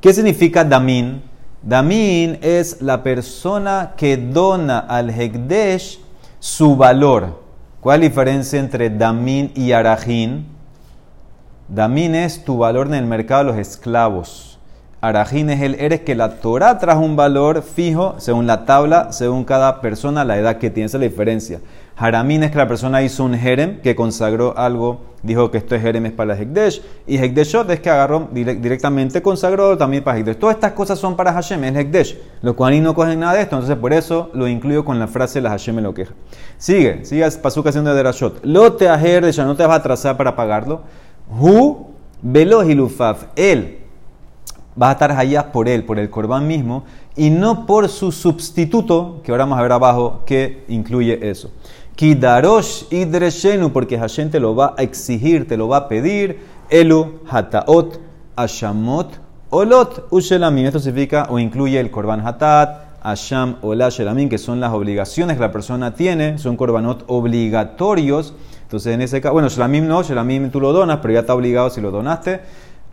¿Qué 0.01 0.13
significa 0.13 0.65
Damin? 0.65 1.23
Damin 1.63 2.39
es 2.43 2.83
la 2.83 3.05
persona 3.05 3.93
que 3.97 4.17
dona 4.17 4.81
al 4.81 5.11
Hekdesh 5.11 6.01
su 6.41 6.77
valor. 6.77 7.41
¿Cuál 7.81 8.03
es 8.03 8.07
la 8.07 8.09
diferencia 8.11 8.59
entre 8.59 8.91
Damin 8.91 9.53
y 9.55 9.71
Arahin? 9.71 10.47
Damin 11.69 12.17
es 12.17 12.45
tu 12.45 12.59
valor 12.59 12.89
en 12.89 12.95
el 12.95 13.07
mercado 13.07 13.45
de 13.45 13.51
los 13.53 13.59
esclavos. 13.59 14.59
Arajín 15.01 15.51
es 15.51 15.61
el 15.61 15.75
eres 15.77 16.01
que 16.01 16.15
la 16.15 16.41
Torah 16.41 16.79
trajo 16.79 17.01
un 17.01 17.17
valor 17.17 17.63
fijo 17.63 18.17
según 18.19 18.47
la 18.47 18.65
tabla, 18.67 19.13
según 19.13 19.45
cada 19.45 19.81
persona, 19.81 20.25
la 20.25 20.39
edad 20.39 20.59
que 20.59 20.71
tiene. 20.71 20.87
Esa 20.87 20.97
es 20.97 21.01
la 21.01 21.09
diferencia. 21.09 21.61
Haramín 21.97 22.43
es 22.43 22.51
que 22.51 22.59
la 22.59 22.67
persona 22.67 23.03
hizo 23.03 23.25
un 23.25 23.35
jerem 23.35 23.81
que 23.81 23.95
consagró 23.95 24.57
algo, 24.57 25.03
dijo 25.23 25.51
que 25.51 25.59
esto 25.59 25.75
es 25.75 25.83
jerem 25.83 26.07
es 26.07 26.13
para 26.13 26.37
Hekdesh. 26.37 26.83
Y 27.07 27.19
Hekdeshot 27.19 27.69
es 27.71 27.81
que 27.81 27.91
agarró 27.91 28.29
directamente, 28.33 29.23
consagró 29.23 29.77
también 29.77 30.03
para 30.03 30.19
Hekdesh. 30.19 30.37
Todas 30.37 30.57
estas 30.57 30.73
cosas 30.73 30.99
son 30.99 31.17
para 31.17 31.33
Hashem, 31.33 31.63
es 31.65 31.77
Hekdesh. 31.77 32.19
Los 32.41 32.55
cuaní 32.55 32.81
no 32.81 32.95
cogen 32.95 33.21
nada 33.21 33.35
de 33.35 33.43
esto, 33.43 33.57
entonces 33.57 33.77
por 33.77 33.93
eso 33.93 34.31
lo 34.35 34.49
incluyo 34.49 34.85
con 34.85 34.99
la 34.99 35.07
frase 35.07 35.41
la 35.41 35.51
Hashem 35.51 35.77
me 35.77 35.83
lo 35.83 35.95
queja. 35.95 36.13
Sigue, 36.57 37.05
sigue 37.05 37.31
Pasuk 37.31 37.67
haciendo 37.67 37.91
de 37.91 37.97
Derashot. 37.97 38.45
Lo 38.45 38.73
te 38.73 38.89
ajer 38.89 39.25
de 39.25 39.45
no 39.45 39.57
te 39.57 39.65
vas 39.65 39.77
a 39.77 39.81
atrasar 39.81 40.17
para 40.17 40.35
pagarlo. 40.35 40.83
Hu 41.29 41.93
velo 42.23 42.63
hilufaf. 42.63 43.25
Él 43.37 43.79
vas 44.75 44.91
a 44.91 44.93
estar 44.93 45.13
allá 45.13 45.53
por 45.53 45.69
él, 45.69 45.85
por 45.85 45.99
el 45.99 46.11
corbán 46.11 46.47
mismo, 46.47 46.85
y 47.17 47.31
no 47.31 47.67
por 47.67 47.89
su 47.89 48.11
sustituto, 48.11 49.21
que 49.23 49.31
ahora 49.31 49.45
vamos 49.45 49.59
a 49.59 49.63
ver 49.63 49.73
abajo 49.73 50.23
que 50.25 50.65
incluye 50.69 51.29
eso. 51.29 51.51
Kidarosh 51.97 52.85
idreshenu, 52.91 53.73
porque 53.73 53.99
Hashem 53.99 54.31
te 54.31 54.41
lo 54.41 54.55
va 54.55 54.75
a 54.77 54.83
exigir, 54.83 55.47
te 55.47 55.57
lo 55.57 55.69
va 55.69 55.77
a 55.77 55.89
pedir. 55.89 56.39
Elu 56.71 57.21
hataot 57.29 58.01
ashamot 58.37 59.19
olot 59.51 60.07
ushelamim. 60.11 60.67
Esto 60.67 60.81
significa 60.81 61.27
o 61.29 61.39
incluye 61.39 61.79
el 61.79 61.91
korban 61.91 62.27
hatat, 62.27 63.03
asham 63.03 63.57
ola 63.63 63.91
shelamim, 63.91 64.29
que 64.29 64.39
son 64.39 64.61
las 64.61 64.73
obligaciones 64.73 65.37
que 65.37 65.43
la 65.43 65.53
persona 65.53 65.95
tiene, 65.95 66.39
son 66.39 66.57
korbanot 66.57 67.05
obligatorios. 67.09 68.35
Entonces, 68.63 68.95
en 68.95 69.03
ese 69.03 69.21
caso, 69.21 69.35
bueno, 69.35 69.49
shelamim 69.49 69.87
no, 69.87 70.03
shelamim 70.03 70.51
tú 70.51 70.61
lo 70.61 70.73
donas, 70.73 70.99
pero 71.03 71.13
ya 71.13 71.21
está 71.21 71.35
obligado 71.35 71.69
si 71.69 71.81
lo 71.81 71.91
donaste. 71.91 72.41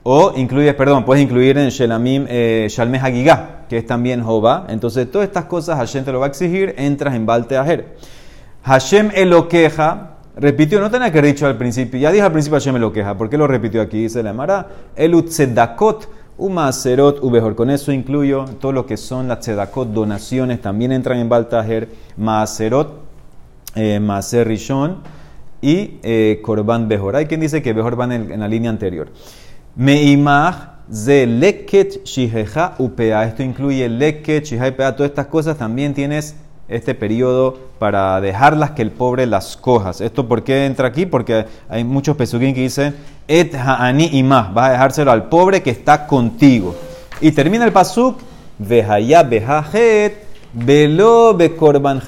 O 0.03 0.33
incluyes, 0.35 0.73
perdón, 0.75 1.03
puedes 1.03 1.21
incluir 1.21 1.57
en 1.57 1.69
Shelamim 1.69 2.25
eh, 2.29 2.67
Shalmeh 2.69 2.99
Hagigah, 2.99 3.65
que 3.67 3.77
es 3.77 3.85
también 3.85 4.23
Jova. 4.23 4.65
Entonces, 4.69 5.11
todas 5.11 5.27
estas 5.27 5.45
cosas 5.45 5.77
Hashem 5.77 6.05
te 6.05 6.11
lo 6.13 6.19
va 6.19 6.27
a 6.27 6.29
exigir, 6.29 6.73
entras 6.77 7.15
en 7.15 7.25
Balte 7.25 7.57
Ajer. 7.57 7.97
Hashem 8.63 9.09
queja, 9.49 10.17
repitió, 10.35 10.79
no 10.79 10.91
tenía 10.91 11.11
que 11.11 11.19
haber 11.19 11.33
dicho 11.33 11.47
al 11.47 11.57
principio, 11.57 11.99
ya 11.99 12.11
dije 12.11 12.23
al 12.23 12.31
principio 12.31 12.59
Hashem 12.59 12.91
queja, 12.91 13.17
¿por 13.17 13.29
qué 13.29 13.37
lo 13.37 13.47
repitió 13.47 13.81
aquí? 13.81 14.03
Dice 14.03 14.21
la 14.21 14.33
Mara, 14.33 14.67
el 14.95 15.23
tzedakot, 15.23 16.09
umaserot 16.37 17.23
ubehor. 17.23 17.55
Con 17.55 17.69
eso 17.69 17.91
incluyo 17.91 18.45
todo 18.59 18.71
lo 18.71 18.85
que 18.85 18.97
son 18.97 19.27
las 19.27 19.41
tzedakot, 19.41 19.89
donaciones, 19.89 20.61
también 20.61 20.91
entran 20.91 21.19
en 21.19 21.29
Baltajer, 21.29 21.89
maaserot, 22.17 23.09
eh, 23.75 23.99
y 25.61 25.99
eh, 26.03 26.39
korban 26.41 26.87
behor. 26.87 27.15
Hay 27.15 27.25
quien 27.25 27.41
dice 27.41 27.61
que 27.61 27.73
behor 27.73 27.99
va 27.99 28.13
en, 28.13 28.39
la 28.39 28.47
línea 28.47 28.69
anterior. 28.69 29.09
Meimach 29.75 30.79
ze 30.91 31.25
leket 31.25 32.03
shiheja 32.03 32.75
upea. 32.79 33.25
Esto 33.25 33.43
incluye 33.43 33.87
leket, 33.89 34.45
shiheja 34.45 34.69
upea. 34.69 34.95
Todas 34.95 35.09
estas 35.11 35.27
cosas 35.27 35.57
también 35.57 35.93
tienes 35.93 36.35
este 36.69 36.95
periodo 36.95 37.57
para 37.79 38.21
dejarlas 38.21 38.71
que 38.71 38.81
el 38.81 38.91
pobre 38.91 39.25
las 39.25 39.57
cojas. 39.57 40.01
¿Esto 40.01 40.27
por 40.27 40.43
qué 40.43 40.65
entra 40.65 40.87
aquí? 40.87 41.05
Porque 41.05 41.45
hay 41.67 41.83
muchos 41.83 42.15
pesuquín 42.15 42.53
que 42.53 42.61
dicen, 42.61 42.95
et 43.27 43.53
ha'ani 43.55 44.09
y 44.13 44.23
más, 44.23 44.53
vas 44.53 44.69
a 44.69 44.71
dejárselo 44.73 45.11
al 45.11 45.29
pobre 45.29 45.61
que 45.61 45.71
está 45.71 46.07
contigo. 46.07 46.75
Y 47.21 47.31
termina 47.31 47.65
el 47.65 47.71
pasuk, 47.71 48.19
vehaya 48.57 49.23
behajet, 49.23 50.25
velo 50.53 51.33
bekorban 51.35 52.01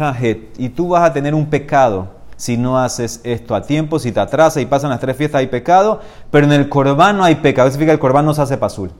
Y 0.58 0.70
tú 0.70 0.90
vas 0.90 1.10
a 1.10 1.14
tener 1.14 1.34
un 1.34 1.48
pecado 1.48 2.22
si 2.42 2.58
no 2.58 2.80
haces 2.80 3.22
esto 3.24 3.54
a 3.54 3.62
tiempo, 3.62 4.00
si 4.00 4.12
te 4.12 4.20
atrasas 4.20 4.64
y 4.64 4.66
pasan 4.66 4.90
las 4.90 5.00
tres 5.00 5.16
fiestas 5.16 5.40
hay 5.40 5.48
pecado, 5.48 6.02
pero 6.32 6.48
en 6.48 6.52
el 6.54 6.70
corbán 6.70 7.18
no 7.18 7.24
hay 7.24 7.36
pecado. 7.36 7.68
Eso 7.68 7.74
significa 7.74 7.92
que 7.92 7.98
el 7.98 8.00
corbán 8.00 8.26
no 8.26 8.34
se 8.34 8.42
hace 8.42 8.58
pasul. 8.58 8.92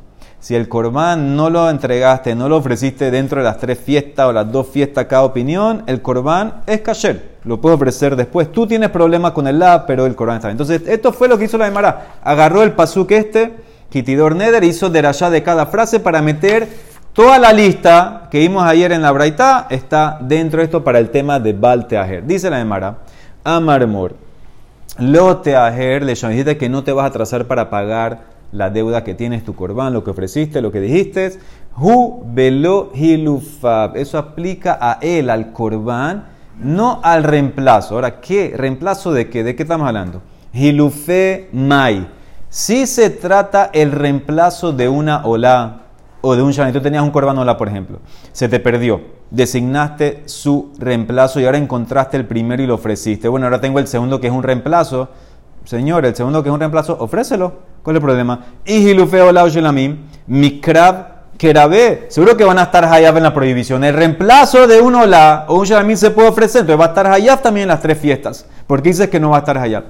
Si 0.42 0.56
el 0.56 0.68
corbán 0.68 1.36
no 1.36 1.52
lo 1.52 1.70
entregaste, 1.70 2.34
no 2.34 2.50
lo 2.50 2.58
ofreciste 2.58 3.12
dentro 3.12 3.42
de 3.42 3.44
las 3.46 3.60
tres 3.60 3.78
fiestas 3.80 4.26
o 4.26 4.34
las 4.34 4.52
dos 4.52 4.68
fiestas 4.68 5.06
cada 5.06 5.22
opinión, 5.22 5.84
el 5.86 6.02
corbán 6.02 6.64
es 6.66 6.82
kasher. 6.82 7.38
Lo 7.44 7.62
puedo 7.62 7.76
ofrecer 7.76 8.16
después. 8.16 8.52
Tú 8.52 8.66
tienes 8.66 8.90
problemas 8.90 9.34
con 9.34 9.46
el 9.46 9.60
la, 9.60 9.86
pero 9.86 10.08
el 10.08 10.16
corbán 10.16 10.38
está 10.38 10.48
bien. 10.48 10.60
Entonces, 10.60 10.82
esto 10.88 11.14
fue 11.14 11.28
lo 11.28 11.38
que 11.38 11.46
hizo 11.46 11.60
la 11.60 11.68
Emara. 11.68 12.16
Agarró 12.24 12.64
el 12.64 12.72
pasuk 12.72 13.12
este, 13.12 13.54
Kitidor 13.92 14.36
Neder, 14.36 14.64
hizo 14.64 14.90
de 14.90 15.44
cada 15.44 15.68
frase 15.68 16.00
para 16.00 16.24
meter 16.24 16.68
toda 17.14 17.38
la 17.38 17.54
lista 17.54 18.28
que 18.32 18.40
vimos 18.40 18.64
ayer 18.64 18.94
en 18.94 19.04
la 19.04 19.12
Braita, 19.12 19.68
está 19.70 20.18
dentro 20.22 20.58
de 20.58 20.66
esto 20.66 20.84
para 20.84 20.98
el 20.98 21.12
tema 21.12 21.40
de 21.40 21.54
Bal 21.54 21.88
Dice 22.26 22.50
la 22.50 22.62
Emara, 22.62 22.98
Amarmor, 23.44 24.16
lo 24.98 25.38
Teajer, 25.38 26.02
le 26.02 26.16
dijiste 26.16 26.58
que 26.58 26.68
no 26.68 26.84
te 26.84 26.94
vas 26.94 27.04
a 27.04 27.08
atrasar 27.10 27.46
para 27.46 27.70
pagar 27.70 28.31
la 28.52 28.70
deuda 28.70 29.04
que 29.04 29.16
tienes, 29.16 29.44
tu 29.44 29.56
corbán, 29.56 29.94
lo 29.94 30.04
que 30.04 30.12
ofreciste, 30.12 30.62
lo 30.62 30.72
que 30.72 30.82
dijiste. 30.82 31.38
Hu 31.78 32.24
velo 32.26 32.92
hilufab. 32.94 33.96
Eso 33.96 34.18
aplica 34.18 34.78
a 34.80 35.00
él, 35.02 35.30
al 35.30 35.54
corbán, 35.54 36.26
no 36.60 37.00
al 37.04 37.24
reemplazo. 37.24 37.96
Ahora, 37.96 38.20
¿qué? 38.20 38.54
¿Reemplazo 38.56 39.14
de 39.14 39.30
qué? 39.30 39.44
¿De 39.44 39.56
qué 39.56 39.64
estamos 39.64 39.88
hablando? 39.88 40.22
Hilufe 40.54 41.50
mai. 41.54 42.08
Si 42.50 42.86
se 42.86 43.10
trata 43.10 43.70
el 43.74 43.92
reemplazo 43.92 44.74
de 44.74 44.90
una 44.90 45.26
ola 45.26 45.84
o 46.20 46.36
de 46.36 46.42
un 46.42 46.52
shalom, 46.52 46.74
tú 46.74 46.82
tenías 46.82 47.04
un 47.04 47.12
corbán 47.12 47.38
ola, 47.38 47.58
por 47.58 47.70
ejemplo, 47.70 48.00
se 48.34 48.50
te 48.50 48.60
perdió, 48.60 49.02
designaste 49.32 50.24
su 50.26 50.72
reemplazo 50.78 51.40
y 51.40 51.46
ahora 51.46 51.58
encontraste 51.58 52.18
el 52.18 52.26
primero 52.26 52.62
y 52.62 52.68
lo 52.68 52.76
ofreciste. 52.76 53.30
Bueno, 53.30 53.46
ahora 53.46 53.62
tengo 53.62 53.80
el 53.80 53.88
segundo 53.88 54.20
que 54.20 54.28
es 54.28 54.34
un 54.34 54.44
reemplazo 54.44 55.10
Señor, 55.66 56.06
el 56.06 56.16
segundo 56.16 56.42
que 56.42 56.50
es 56.50 56.54
un 56.54 56.60
reemplazo, 56.60 56.98
ofrécelo. 57.00 57.71
¿Cuál 57.84 57.96
es 57.96 58.00
el 58.00 58.06
problema? 58.06 58.40
Y 58.66 58.94
la 58.94 59.50
Shelamim, 59.50 59.98
Mikrab 60.28 61.12
Kerabé. 61.38 62.06
Seguro 62.10 62.38
que 62.38 62.44
van 62.44 62.60
a 62.60 62.64
estar 62.64 62.86
Hayab 62.86 63.18
en 63.18 63.24
la 63.24 63.34
prohibición. 63.34 63.84
El 63.84 63.96
reemplazo 63.96 64.68
de 64.68 64.80
un 64.80 64.94
Ola 64.94 65.46
o 65.48 65.56
un 65.56 65.66
Shelamim 65.66 65.98
se 65.98 66.12
puede 66.12 66.30
ofrecer. 66.30 66.62
Entonces 66.62 66.80
va 66.80 66.86
a 66.86 66.90
estar 66.90 67.08
Hayab 67.08 67.42
también 67.42 67.64
en 67.64 67.70
las 67.70 67.82
tres 67.82 67.98
fiestas. 67.98 68.46
Porque 68.68 68.90
dices 68.90 69.10
que 69.10 69.20
no 69.20 69.32
va 69.32 69.38
a 69.38 69.40
estar 69.40 69.58
Hayab. 69.58 69.86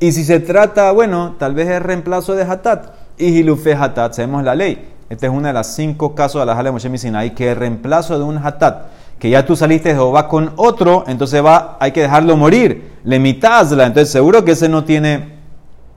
Y 0.00 0.12
si 0.12 0.24
se 0.24 0.40
trata, 0.40 0.90
bueno, 0.92 1.36
tal 1.38 1.54
vez 1.54 1.68
es 1.68 1.80
reemplazo 1.80 2.34
de 2.34 2.42
Hatat. 2.42 2.86
Y 3.18 3.26
Hilufe 3.26 3.74
Hatat, 3.74 4.14
sabemos 4.14 4.42
la 4.42 4.54
ley. 4.54 4.92
Este 5.08 5.26
es 5.26 5.32
uno 5.32 5.46
de 5.46 5.54
los 5.54 5.68
cinco 5.68 6.14
casos 6.16 6.42
de 6.42 6.46
la 6.46 6.56
Jale 6.56 6.72
Moshe 6.72 6.98
Sinai, 6.98 7.34
que 7.34 7.52
el 7.52 7.56
reemplazo 7.56 8.18
de 8.18 8.24
un 8.24 8.38
Hatat 8.38 8.86
que 9.18 9.30
ya 9.30 9.46
tú 9.46 9.56
saliste 9.56 9.90
de 9.90 9.94
Jehová 9.94 10.28
con 10.28 10.52
otro, 10.56 11.04
entonces 11.06 11.42
va, 11.42 11.78
hay 11.80 11.92
que 11.92 12.02
dejarlo 12.02 12.36
morir. 12.36 12.96
Le. 13.04 13.16
Entonces 13.16 14.10
seguro 14.10 14.44
que 14.44 14.52
ese 14.52 14.68
no 14.68 14.84
tiene 14.84 15.35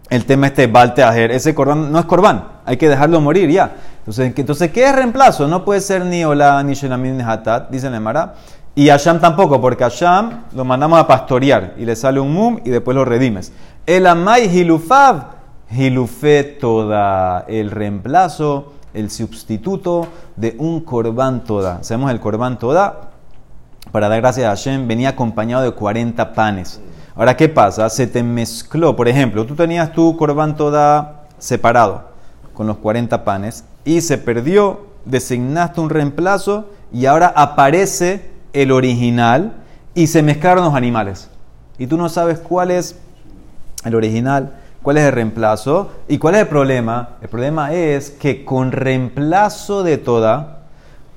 el 0.09 0.25
tema 0.25 0.47
este 0.47 0.67
balte 0.67 1.03
ajer. 1.03 1.31
Ese 1.31 1.53
corbán 1.53 1.91
no 1.91 1.99
es 1.99 2.05
corbán. 2.05 2.47
Hay 2.65 2.77
que 2.77 2.89
dejarlo 2.89 3.21
morir 3.21 3.49
ya. 3.49 3.75
Entonces, 3.99 4.33
entonces 4.35 4.71
¿qué 4.71 4.85
es 4.85 4.95
reemplazo? 4.95 5.47
No 5.47 5.63
puede 5.63 5.81
ser 5.81 6.05
ni 6.05 6.23
Ola, 6.25 6.61
ni 6.63 6.73
Shelamim, 6.73 7.17
ni 7.17 7.23
Hatat, 7.23 7.69
dice 7.69 7.89
Nemara. 7.89 8.35
Y 8.75 8.89
Asham 8.89 9.19
tampoco, 9.19 9.59
porque 9.59 9.83
Asham 9.83 10.45
lo 10.53 10.63
mandamos 10.63 10.99
a 10.99 11.07
pastorear 11.07 11.73
y 11.77 11.85
le 11.85 11.95
sale 11.95 12.19
un 12.19 12.33
mum 12.33 12.59
y 12.63 12.69
después 12.69 12.95
lo 12.95 13.03
redimes. 13.03 13.51
El 13.85 14.07
Amay 14.07 14.45
Hilufav, 14.45 15.39
Hilufé 15.71 16.43
toda. 16.43 17.45
El 17.47 17.71
reemplazo, 17.71 18.73
el 18.93 19.09
sustituto 19.11 20.07
de 20.35 20.55
un 20.59 20.81
corbán 20.81 21.43
toda. 21.43 21.83
Sabemos 21.83 22.11
el 22.11 22.19
corbán 22.19 22.57
toda, 22.57 23.11
para 23.91 24.09
dar 24.09 24.21
gracias 24.21 24.45
a 24.45 24.49
Hashem, 24.49 24.87
venía 24.87 25.09
acompañado 25.09 25.63
de 25.63 25.71
40 25.71 26.33
panes. 26.33 26.81
Ahora, 27.15 27.35
¿qué 27.35 27.49
pasa? 27.49 27.89
Se 27.89 28.07
te 28.07 28.23
mezcló. 28.23 28.95
Por 28.95 29.07
ejemplo, 29.07 29.45
tú 29.45 29.55
tenías 29.55 29.91
tu 29.91 30.15
corbán 30.17 30.55
toda 30.55 31.25
separado 31.37 32.09
con 32.53 32.67
los 32.67 32.77
40 32.77 33.23
panes 33.23 33.63
y 33.85 34.01
se 34.01 34.17
perdió, 34.17 34.87
designaste 35.05 35.81
un 35.81 35.89
reemplazo 35.89 36.69
y 36.91 37.05
ahora 37.05 37.33
aparece 37.35 38.29
el 38.53 38.71
original 38.71 39.53
y 39.93 40.07
se 40.07 40.23
mezclaron 40.23 40.65
los 40.65 40.75
animales. 40.75 41.29
Y 41.77 41.87
tú 41.87 41.97
no 41.97 42.09
sabes 42.09 42.39
cuál 42.39 42.71
es 42.71 42.97
el 43.85 43.95
original, 43.95 44.53
cuál 44.81 44.97
es 44.97 45.05
el 45.05 45.13
reemplazo 45.13 45.91
y 46.07 46.17
cuál 46.17 46.35
es 46.35 46.41
el 46.41 46.47
problema. 46.47 47.09
El 47.21 47.29
problema 47.29 47.73
es 47.73 48.11
que 48.11 48.43
con 48.43 48.71
reemplazo 48.71 49.83
de 49.83 49.97
toda 49.97 50.59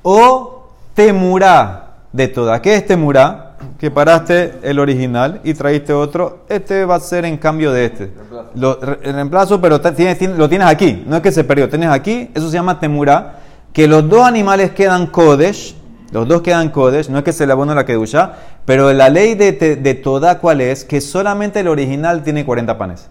o 0.03 0.69
temurá 0.95 1.95
de 2.13 2.29
toda. 2.29 2.63
¿Qué 2.63 2.77
es 2.77 2.87
temurá? 2.87 3.52
Que 3.79 3.91
paraste 3.91 4.59
el 4.63 4.79
original 4.79 5.41
y 5.45 5.55
traíste 5.55 5.93
otro. 5.93 6.45
Este 6.49 6.85
va 6.85 6.97
a 6.97 7.01
ser 7.01 7.25
en 7.25 7.37
cambio 7.37 7.73
de 7.73 7.87
este. 7.87 8.13
Lo, 8.55 8.81
el 8.81 9.15
reemplazo, 9.15 9.61
pero 9.61 9.81
tienes, 9.81 10.21
lo 10.37 10.49
tienes 10.49 10.69
aquí. 10.69 11.05
No 11.07 11.17
es 11.17 11.23
que 11.23 11.33
se 11.33 11.45
perdió. 11.45 11.69
Tienes 11.69 11.91
aquí. 11.91 12.31
Eso 12.35 12.49
se 12.49 12.55
llama 12.55 12.79
temurá. 12.79 13.41
Que 13.73 13.89
los 13.89 14.09
dos 14.09 14.25
animales 14.25 14.71
quedan 14.73 15.07
kodesh. 15.07 15.77
Los 16.13 16.29
dos 16.29 16.43
quedan 16.43 16.71
kodesh. 16.71 17.09
No 17.09 17.19
es 17.19 17.25
que 17.25 17.33
se 17.33 17.47
le 17.47 17.53
abona 17.53 17.75
la 17.75 17.85
kedusha. 17.85 18.33
Pero 18.65 18.93
la 18.93 19.09
ley 19.09 19.35
de, 19.35 19.53
de 19.53 19.95
toda, 19.95 20.39
¿cuál 20.39 20.61
es? 20.61 20.85
Que 20.85 21.01
solamente 21.01 21.61
el 21.61 21.69
original 21.69 22.23
tiene 22.23 22.45
40 22.45 22.79
panes. 22.79 23.11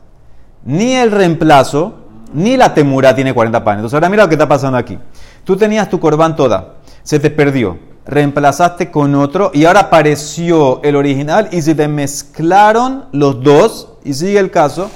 Ni 0.64 0.94
el 0.94 1.12
reemplazo, 1.12 1.96
ni 2.34 2.58
la 2.58 2.74
temura 2.74 3.16
tiene 3.16 3.34
40 3.34 3.64
panes. 3.64 3.80
Entonces 3.80 3.96
ahora 3.96 4.10
mira 4.10 4.24
lo 4.24 4.30
que 4.30 4.36
está 4.36 4.48
pasando 4.48 4.78
aquí. 4.78 4.98
Tú 5.44 5.58
tenías 5.58 5.90
tu 5.90 6.00
corbán 6.00 6.36
toda. 6.36 6.76
Se 7.04 7.20
te 7.20 7.30
perdió 7.30 7.78
reemplazaste 8.12 8.92
con 8.92 9.16
otro 9.16 9.52
y 9.54 9.66
ahora 9.66 9.80
apareció 9.80 10.84
el 10.84 10.96
original 10.98 11.48
y 11.52 11.62
se 11.62 11.74
te 11.74 11.88
mezclaron 11.88 13.06
los 13.14 13.42
dos, 13.42 13.94
y 14.04 14.14
sigue 14.14 14.38
el 14.38 14.52
caso 14.52 14.92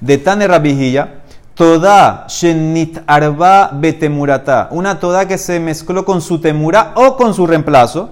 de 0.00 0.18
Tane 0.18 0.46
toda 1.54 2.26
shenit 2.28 3.00
arba 3.06 3.70
betemurata, 3.72 4.68
una 4.70 5.00
toda 5.00 5.26
que 5.26 5.38
se 5.38 5.58
mezcló 5.58 6.04
con 6.04 6.20
su 6.20 6.40
temura 6.40 6.92
o 6.94 7.16
con 7.16 7.34
su 7.34 7.46
reemplazo, 7.46 8.10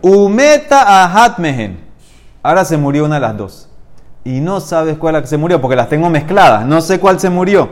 umeta 0.00 1.04
ahat 1.04 1.38
mehen. 1.38 1.78
Ahora 2.42 2.64
se 2.64 2.76
murió 2.76 3.04
una 3.04 3.16
de 3.16 3.20
las 3.20 3.36
dos. 3.36 3.68
Y 4.24 4.40
no 4.40 4.60
sabes 4.60 4.96
cuál 4.98 5.26
se 5.26 5.36
murió, 5.36 5.60
porque 5.60 5.76
las 5.76 5.88
tengo 5.88 6.10
mezcladas. 6.10 6.66
No 6.66 6.80
sé 6.80 6.98
cuál 6.98 7.20
se 7.20 7.30
murió. 7.30 7.68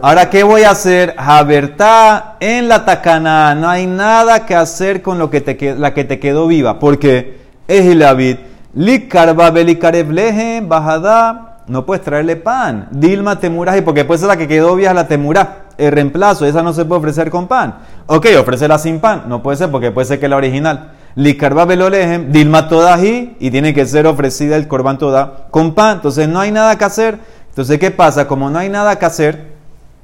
Ahora, 0.00 0.30
¿qué 0.30 0.42
voy 0.42 0.62
a 0.62 0.70
hacer? 0.70 1.14
Habertá 1.16 2.36
en 2.40 2.68
la 2.68 2.84
tacana. 2.84 3.54
No 3.54 3.68
hay 3.68 3.86
nada 3.86 4.46
que 4.46 4.54
hacer 4.54 5.02
con 5.02 5.18
lo 5.18 5.30
que 5.30 5.40
te, 5.40 5.76
la 5.76 5.94
que 5.94 6.04
te 6.04 6.18
quedó 6.18 6.46
viva. 6.46 6.78
Porque 6.78 7.38
es 7.66 7.84
Hilavid. 7.84 8.36
Likarba 8.74 9.50
belikarev 9.50 10.10
leje, 10.10 10.62
bajada 10.64 11.48
no 11.68 11.84
puedes 11.84 12.02
traerle 12.02 12.36
pan. 12.36 12.88
Dilma 12.90 13.38
y 13.42 13.80
porque 13.82 14.04
ser 14.04 14.28
la 14.28 14.36
que 14.36 14.48
quedó 14.48 14.74
vieja 14.74 14.94
la 14.94 15.06
temura. 15.06 15.66
El 15.76 15.92
reemplazo, 15.92 16.46
esa 16.46 16.62
no 16.62 16.72
se 16.72 16.84
puede 16.84 17.00
ofrecer 17.00 17.30
con 17.30 17.46
pan. 17.46 17.76
Ok, 18.06 18.26
ofrécela 18.40 18.78
sin 18.78 19.00
pan. 19.00 19.24
No 19.28 19.42
puede 19.42 19.58
ser 19.58 19.70
porque 19.70 19.90
puede 19.90 20.06
ser 20.06 20.18
que 20.18 20.28
la 20.28 20.36
original. 20.36 20.92
Likarba 21.14 21.66
velolejem, 21.66 22.32
Dilma 22.32 22.68
todaji, 22.68 23.36
y 23.38 23.50
tiene 23.50 23.74
que 23.74 23.84
ser 23.86 24.06
ofrecida 24.06 24.56
el 24.56 24.66
corban 24.66 24.98
toda 24.98 25.48
con 25.50 25.74
pan. 25.74 25.96
Entonces 25.96 26.26
no 26.26 26.40
hay 26.40 26.50
nada 26.50 26.76
que 26.78 26.84
hacer. 26.84 27.18
Entonces, 27.50 27.78
¿qué 27.78 27.90
pasa? 27.90 28.26
Como 28.26 28.48
no 28.50 28.58
hay 28.58 28.70
nada 28.70 28.96
que 28.98 29.04
hacer, 29.04 29.57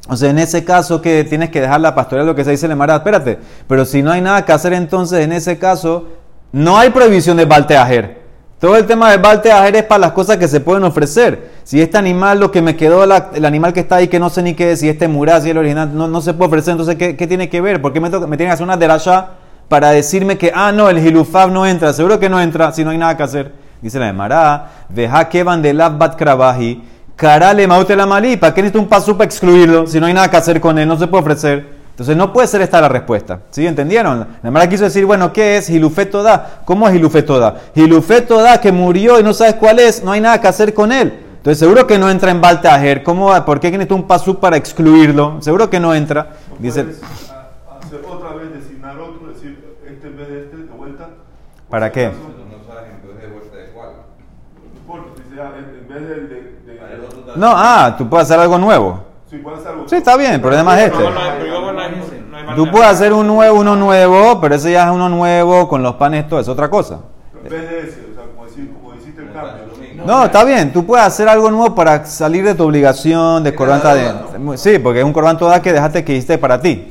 o 0.08 0.16
sea, 0.16 0.30
en 0.30 0.38
ese 0.38 0.64
caso 0.64 1.00
que 1.00 1.24
tienes 1.24 1.50
que 1.50 1.60
dejar 1.60 1.80
la 1.80 1.94
pastoral, 1.94 2.26
lo 2.26 2.34
que 2.34 2.44
se 2.44 2.50
dice 2.50 2.68
le 2.68 2.74
mara, 2.74 2.96
espérate. 2.96 3.38
Pero 3.66 3.84
si 3.84 4.02
no 4.02 4.10
hay 4.10 4.20
nada 4.20 4.44
que 4.44 4.52
hacer, 4.52 4.74
entonces 4.74 5.20
en 5.20 5.32
ese 5.32 5.58
caso 5.58 6.08
no 6.52 6.78
hay 6.78 6.90
prohibición 6.90 7.36
de 7.36 7.46
balteajer. 7.46 8.22
Todo 8.60 8.76
el 8.76 8.86
tema 8.86 9.10
de 9.10 9.16
balteajer 9.16 9.76
es 9.76 9.82
para 9.84 9.98
las 9.98 10.12
cosas 10.12 10.36
que 10.36 10.46
se 10.46 10.60
pueden 10.60 10.84
ofrecer. 10.84 11.52
Si 11.64 11.80
este 11.80 11.98
animal, 11.98 12.38
lo 12.38 12.50
que 12.50 12.62
me 12.62 12.76
quedó, 12.76 13.04
el 13.04 13.44
animal 13.44 13.72
que 13.72 13.80
está 13.80 13.96
ahí, 13.96 14.08
que 14.08 14.18
no 14.18 14.30
sé 14.30 14.42
ni 14.42 14.54
qué 14.54 14.72
es, 14.72 14.80
si 14.80 14.88
este 14.88 15.08
mural, 15.08 15.42
si 15.42 15.50
el 15.50 15.58
original, 15.58 15.90
no, 15.94 16.20
se 16.20 16.34
puede 16.34 16.48
ofrecer, 16.48 16.72
entonces, 16.72 16.96
¿qué, 16.96 17.26
tiene 17.26 17.48
que 17.48 17.60
ver? 17.60 17.82
¿Por 17.82 17.92
qué 17.92 18.00
me, 18.00 18.08
me 18.08 18.36
tienen 18.36 18.48
que 18.48 18.52
hacer 18.52 18.64
una 18.64 18.76
derasha 18.76 19.30
para 19.68 19.90
decirme 19.90 20.38
que, 20.38 20.52
ah, 20.54 20.70
no, 20.72 20.88
el 20.88 20.98
hilufab 20.98 21.50
no 21.50 21.66
entra? 21.66 21.92
Seguro 21.92 22.18
que 22.18 22.28
no 22.28 22.40
entra 22.40 22.72
si 22.72 22.84
no 22.84 22.90
hay 22.90 22.98
nada 22.98 23.16
que 23.16 23.22
hacer. 23.22 23.52
Dice 23.82 23.98
la 23.98 24.68
de 24.88 25.02
deja 25.02 25.28
que 25.28 25.42
van 25.42 25.60
de 25.60 25.74
bat 25.74 26.16
krabaji, 26.16 26.82
carale 27.16 27.66
maute 27.66 27.96
la 27.96 28.06
malí, 28.06 28.36
¿para 28.36 28.52
qué 28.54 28.62
necesito 28.62 28.80
un 28.80 28.88
paso 28.88 29.16
para 29.16 29.26
excluirlo? 29.26 29.86
Si 29.86 30.00
no 30.00 30.06
hay 30.06 30.14
nada 30.14 30.30
que 30.30 30.36
hacer 30.36 30.60
con 30.60 30.78
él, 30.78 30.88
no 30.88 30.98
se 30.98 31.06
puede 31.06 31.22
ofrecer. 31.22 31.84
Entonces 31.90 32.16
no 32.16 32.32
puede 32.32 32.48
ser 32.48 32.60
esta 32.60 32.80
la 32.80 32.88
respuesta. 32.88 33.40
¿Sí? 33.50 33.64
¿Entendieron? 33.64 34.26
La 34.42 34.50
Mara 34.50 34.68
quiso 34.68 34.82
decir, 34.82 35.06
bueno, 35.06 35.32
¿qué 35.32 35.58
es 35.58 35.70
Hilufetoda? 35.70 36.62
¿Cómo 36.64 36.88
es 36.88 36.94
Hilufetoda? 36.96 37.56
Hilufetoda 37.74 38.60
que 38.60 38.72
murió 38.72 39.20
y 39.20 39.22
no 39.22 39.32
sabes 39.32 39.54
cuál 39.54 39.78
es, 39.78 40.02
no 40.02 40.10
hay 40.10 40.20
nada 40.20 40.40
que 40.40 40.48
hacer 40.48 40.74
con 40.74 40.90
él. 40.90 41.20
Entonces 41.36 41.58
seguro 41.60 41.86
que 41.86 41.96
no 41.96 42.10
entra 42.10 42.32
en 42.32 42.40
Baltajer. 42.40 43.04
¿Cómo, 43.04 43.32
¿Por 43.44 43.60
qué 43.60 43.70
necesita 43.70 43.94
un 43.94 44.08
pasú 44.08 44.40
para 44.40 44.56
excluirlo? 44.56 45.40
Seguro 45.40 45.70
que 45.70 45.78
no 45.78 45.94
entra. 45.94 46.30
Dice, 46.58 46.80
hacer 46.80 48.00
otra 48.10 48.32
vez, 48.32 48.52
designar 48.52 48.98
otro, 48.98 49.28
decir 49.28 49.62
este 49.86 50.08
en 50.08 50.16
vez 50.16 50.28
de 50.28 50.40
este, 50.40 50.56
de 50.56 50.64
vuelta. 50.64 51.10
¿Para 51.68 51.92
qué? 51.92 52.06
No, 52.06 52.34
ah, 57.42 57.94
tú 57.96 58.08
puedes 58.08 58.24
hacer 58.24 58.40
algo 58.40 58.58
nuevo. 58.58 59.00
Sí, 59.86 59.96
está 59.96 60.16
bien, 60.16 60.34
el 60.34 60.40
problema 60.40 60.80
es 60.80 60.92
este. 60.92 61.04
Tú 62.56 62.70
puedes 62.70 62.88
hacer 62.88 63.12
un 63.12 63.26
nuevo, 63.26 63.60
uno 63.60 63.74
nuevo, 63.74 64.40
pero 64.40 64.54
ese 64.54 64.72
ya 64.72 64.84
es 64.84 64.90
uno 64.90 65.08
nuevo 65.08 65.68
con 65.68 65.82
los 65.82 65.94
panes, 65.94 66.28
todo 66.28 66.40
es 66.40 66.48
otra 66.48 66.70
cosa. 66.70 67.00
No, 70.04 70.26
está 70.26 70.44
bien, 70.44 70.70
tú 70.70 70.84
puedes 70.84 71.06
hacer 71.06 71.28
algo 71.30 71.50
nuevo 71.50 71.74
para 71.74 72.04
salir 72.04 72.44
de 72.44 72.54
tu 72.54 72.64
obligación 72.64 73.42
de 73.42 73.54
corbanta 73.54 73.94
de... 73.94 74.12
Sí, 74.58 74.78
porque 74.78 74.98
es 74.98 75.04
un 75.04 75.14
corbán 75.14 75.38
toda 75.38 75.62
que 75.62 75.72
dejaste 75.72 76.04
que 76.04 76.12
hiciste 76.12 76.36
para 76.36 76.60
ti. 76.60 76.88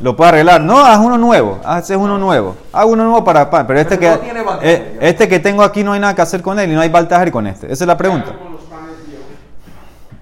lo 0.00 0.16
puedes 0.16 0.32
arreglar. 0.32 0.62
No, 0.62 0.78
haz 0.78 0.98
uno 0.98 1.18
nuevo, 1.18 1.58
haces 1.62 1.96
uno 1.96 2.16
nuevo. 2.16 2.56
Haz 2.72 2.86
uno 2.86 3.04
nuevo 3.04 3.22
para 3.22 3.50
pan, 3.50 3.66
pero 3.66 3.78
este 3.80 3.98
que 3.98 4.18
eh, 4.62 4.98
este 5.00 5.28
que 5.28 5.40
tengo 5.40 5.62
aquí 5.62 5.84
no 5.84 5.92
hay 5.92 6.00
nada 6.00 6.14
que 6.14 6.22
hacer 6.22 6.40
con 6.40 6.58
él 6.58 6.72
y 6.72 6.74
no 6.74 6.80
hay 6.80 6.88
baltajer 6.88 7.30
con 7.30 7.46
este. 7.46 7.70
Esa 7.70 7.84
es 7.84 7.88
la 7.88 7.98
pregunta. 7.98 8.32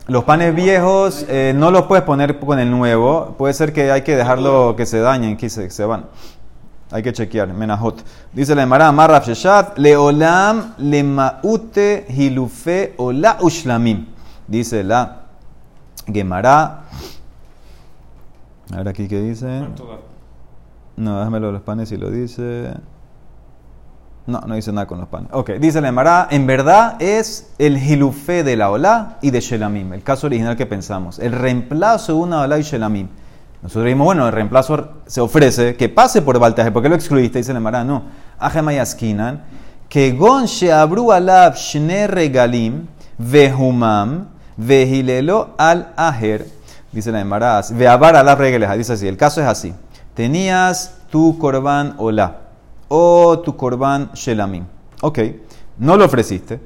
Los 0.08 0.22
panes 0.22 0.54
viejos 0.54 1.26
eh, 1.28 1.52
no 1.56 1.72
los 1.72 1.86
puedes 1.86 2.04
poner 2.04 2.38
con 2.38 2.60
el 2.60 2.70
nuevo. 2.70 3.34
Puede 3.36 3.54
ser 3.54 3.72
que 3.72 3.90
hay 3.90 4.02
que 4.02 4.14
dejarlo 4.14 4.76
que 4.76 4.86
se 4.86 5.00
dañen, 5.00 5.36
que 5.36 5.50
se, 5.50 5.84
van. 5.84 6.06
Hay 6.92 7.02
que 7.02 7.12
chequear. 7.12 7.52
Menajot. 7.52 8.04
Dice 8.32 8.54
la 8.54 8.62
Emara, 8.62 8.92
Marraf 8.92 9.26
Sheshat, 9.26 9.76
Leolam 9.78 10.75
lemaute 10.78 12.06
hilufe 12.08 12.95
ola 12.99 13.38
ushlamim. 13.40 14.06
Dice 14.47 14.84
la 14.84 15.23
Gemara. 16.06 16.84
A 18.73 18.76
ver 18.76 18.88
aquí 18.88 19.08
qué 19.08 19.21
dice. 19.21 19.66
No, 20.97 21.19
déjamelo 21.19 21.50
los 21.50 21.62
panes 21.62 21.88
si 21.88 21.97
lo 21.97 22.10
dice. 22.10 22.75
No, 24.26 24.41
no 24.41 24.56
dice 24.56 24.73
nada 24.73 24.86
con 24.86 24.99
los 24.99 25.08
panes. 25.08 25.30
Ok, 25.32 25.50
dice 25.60 25.80
la 25.80 25.89
Emara, 25.89 26.26
en 26.30 26.49
verdad 26.49 27.00
es 27.00 27.52
el 27.58 27.78
hilufé 27.78 28.43
de 28.43 28.56
la 28.56 28.71
Olá 28.71 29.19
y 29.23 29.30
de 29.30 29.41
Shelamim, 29.41 29.93
el 29.93 30.02
caso 30.02 30.26
original 30.26 30.56
que 30.56 30.67
pensamos. 30.67 31.21
El 31.21 31.32
reemplazo 31.32 32.15
de 32.15 32.19
una 32.19 32.41
Olá 32.41 32.58
y 32.58 32.62
Shelamim. 32.62 33.08
Nosotros 33.62 33.84
dijimos, 33.84 34.04
bueno, 34.04 34.26
el 34.26 34.32
reemplazo 34.32 34.89
se 35.06 35.21
ofrece 35.21 35.76
que 35.76 35.89
pase 35.89 36.23
por 36.23 36.39
Baltaje. 36.41 36.73
¿Por 36.73 36.82
qué 36.82 36.89
lo 36.89 36.97
excluiste? 36.97 37.39
Dice 37.39 37.52
la 37.52 37.58
Emara, 37.58 37.84
no. 37.84 38.02
Ajemayaskinan, 38.39 39.45
que 39.89 40.10
gon 40.12 40.47
sheabru 40.47 41.12
alab 41.12 41.54
shne 41.54 42.08
regalim 42.08 42.86
vehumam 43.19 44.26
vehilelo 44.56 45.54
al 45.56 45.93
aher. 45.97 46.47
Dice 46.91 47.12
la 47.12 47.21
Emara, 47.21 47.62
veabar 47.71 48.17
alab 48.17 48.41
regaleja. 48.41 48.76
Dice 48.76 48.95
así, 48.95 49.06
el 49.06 49.17
caso 49.17 49.41
es 49.41 49.47
así. 49.47 49.73
Tenías 50.15 50.97
tu 51.10 51.39
korban 51.39 51.95
Olá 51.99 52.46
o 52.88 53.38
tu 53.40 53.56
korban 53.56 54.10
shelamim. 54.14 54.64
Ok, 55.00 55.18
no 55.78 55.96
lo 55.96 56.04
ofreciste. 56.04 56.60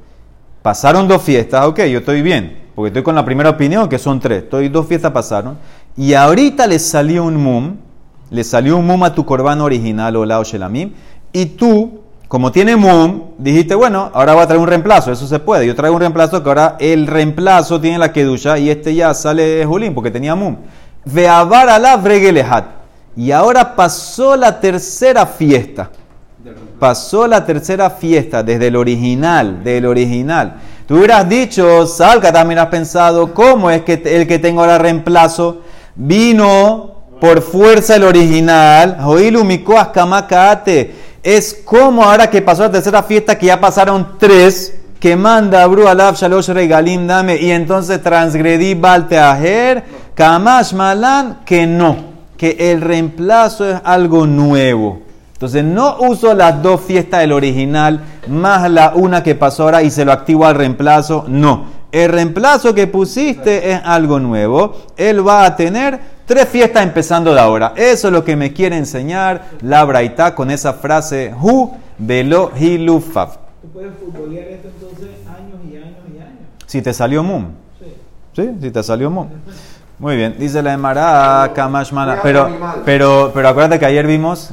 Pasaron 0.63 1.09
dos 1.09 1.23
fiestas, 1.23 1.67
ok, 1.67 1.81
yo 1.85 2.01
estoy 2.01 2.23
bien, 2.23 2.69
porque 2.75 2.89
estoy 2.89 3.03
con 3.03 3.15
la 3.15 3.25
primera 3.25 3.51
opinión, 3.51 3.89
que 3.89 3.99
son 3.99 4.21
tres. 4.21 4.45
Estoy, 4.45 4.69
dos 4.69 4.87
fiestas 4.87 5.11
pasaron. 5.11 5.57
Y 5.97 6.15
ahorita 6.15 6.67
le 6.67 6.79
salió 6.79 7.25
un 7.25 7.37
mum, 7.37 7.77
le 8.31 8.45
salió 8.45 8.77
un 8.77 8.87
mum 8.87 9.03
a 9.03 9.15
tu 9.15 9.25
korban 9.25 9.61
original 9.61 10.15
o 10.17 10.25
lao 10.25 10.45
shelamim, 10.45 10.93
y 11.33 11.47
tú, 11.47 12.01
como 12.29 12.53
tiene 12.53 12.77
mum, 12.77 13.23
dijiste, 13.39 13.75
bueno, 13.75 14.11
ahora 14.13 14.35
voy 14.35 14.43
a 14.43 14.47
traer 14.47 14.61
un 14.61 14.69
reemplazo, 14.69 15.11
eso 15.11 15.27
se 15.27 15.39
puede. 15.39 15.67
Yo 15.67 15.75
traigo 15.75 15.97
un 15.97 16.03
reemplazo 16.03 16.43
que 16.43 16.49
ahora 16.49 16.77
el 16.79 17.07
reemplazo 17.07 17.81
tiene 17.81 17.99
la 17.99 18.13
kedusha 18.13 18.59
y 18.59 18.71
este 18.71 18.95
ya 18.95 19.15
sale 19.15 19.65
julín 19.65 19.95
porque 19.95 20.11
tenía 20.11 20.35
mum. 20.35 20.57
Veabar 21.07 21.71
a 21.71 21.79
la 21.79 22.03
Y 23.17 23.33
ahora 23.33 23.75
pasó 23.75 24.37
la 24.37 24.61
tercera 24.61 25.25
fiesta 25.25 25.91
pasó 26.79 27.27
la 27.27 27.45
tercera 27.45 27.91
fiesta 27.91 28.43
desde 28.43 28.69
el 28.69 28.77
original, 28.77 29.63
del 29.63 29.87
original. 29.87 30.55
Tú 30.87 30.97
hubieras 30.97 31.29
dicho, 31.29 31.87
Salga, 31.87 32.33
también 32.33 32.59
has 32.59 32.67
pensado, 32.67 33.33
¿cómo 33.33 33.71
es 33.71 33.83
que 33.83 34.03
el 34.05 34.27
que 34.27 34.39
tengo 34.39 34.61
ahora 34.61 34.79
reemplazo 34.79 35.61
vino 35.95 36.95
por 37.21 37.43
fuerza 37.43 37.97
el 37.97 38.05
original? 38.05 38.99
Es 41.23 41.61
como 41.65 42.03
ahora 42.03 42.31
que 42.31 42.43
pasó 42.43 42.63
la 42.63 42.73
tercera 42.73 43.03
fiesta, 43.03 43.39
que 43.39 43.47
ya 43.47 43.61
pasaron 43.61 44.17
tres, 44.19 44.75
que 44.99 45.17
manda 45.17 45.67
Bru 45.67 45.87
Alab 45.87 46.17
Shalosh 46.17 46.49
Regalim 46.49 47.07
Dame, 47.07 47.37
y 47.37 47.51
entonces 47.51 48.03
transgredí 48.03 48.75
Balteajer, 48.75 49.85
Kamash 50.15 50.73
Malan, 50.73 51.41
que 51.45 51.67
no, 51.67 51.97
que 52.37 52.57
el 52.73 52.81
reemplazo 52.81 53.69
es 53.69 53.81
algo 53.85 54.27
nuevo. 54.27 55.10
Entonces 55.41 55.65
no 55.65 55.97
uso 56.01 56.35
las 56.35 56.63
dos 56.63 56.83
fiestas 56.83 57.21
del 57.21 57.33
original 57.33 58.03
más 58.29 58.71
la 58.71 58.93
una 58.95 59.23
que 59.23 59.35
pasó 59.35 59.63
ahora 59.63 59.83
y 59.83 59.91
se 59.91 60.05
lo 60.05 60.13
activo 60.13 60.45
al 60.45 60.55
reemplazo. 60.55 61.25
No. 61.29 61.65
El 61.91 62.13
reemplazo 62.13 62.75
que 62.75 62.87
pusiste 62.87 63.73
es 63.73 63.81
algo 63.83 64.21
nuevo. 64.21 64.77
Él 64.99 65.27
va 65.27 65.47
a 65.47 65.57
tener 65.57 65.99
tres 66.27 66.47
fiestas 66.47 66.83
empezando 66.83 67.33
de 67.33 67.41
ahora. 67.41 67.73
Eso 67.75 68.09
es 68.09 68.13
lo 68.13 68.23
que 68.23 68.37
me 68.37 68.53
quiere 68.53 68.77
enseñar 68.77 69.47
la 69.63 69.83
Braita 69.87 70.35
con 70.35 70.51
esa 70.51 70.75
frase 70.75 71.33
Hu 71.41 71.71
Velo 71.97 72.53
Hilufaf. 72.55 73.39
¿Tú 73.63 73.69
puedes 73.69 73.93
futbolear 73.95 74.47
esto 74.47 74.69
entonces 74.69 75.09
años 75.27 75.59
y 75.65 75.77
años 75.77 75.97
y 76.15 76.19
años? 76.19 76.49
Si 76.67 76.83
te 76.83 76.93
salió 76.93 77.23
Mum. 77.23 77.47
Sí. 77.79 77.87
¿Sí? 78.43 78.51
Si 78.61 78.71
te 78.71 78.83
salió 78.83 79.11
Mum. 79.11 79.29
Muy 79.99 80.17
bien. 80.17 80.37
Dice 80.39 80.63
la 80.63 80.75
Emara 80.75 81.51
Kamashmana. 81.55 82.21
Pero, 82.23 82.51
pero, 82.85 83.31
pero 83.33 83.49
acuérdate 83.49 83.79
que 83.79 83.87
ayer 83.87 84.07
vimos 84.07 84.53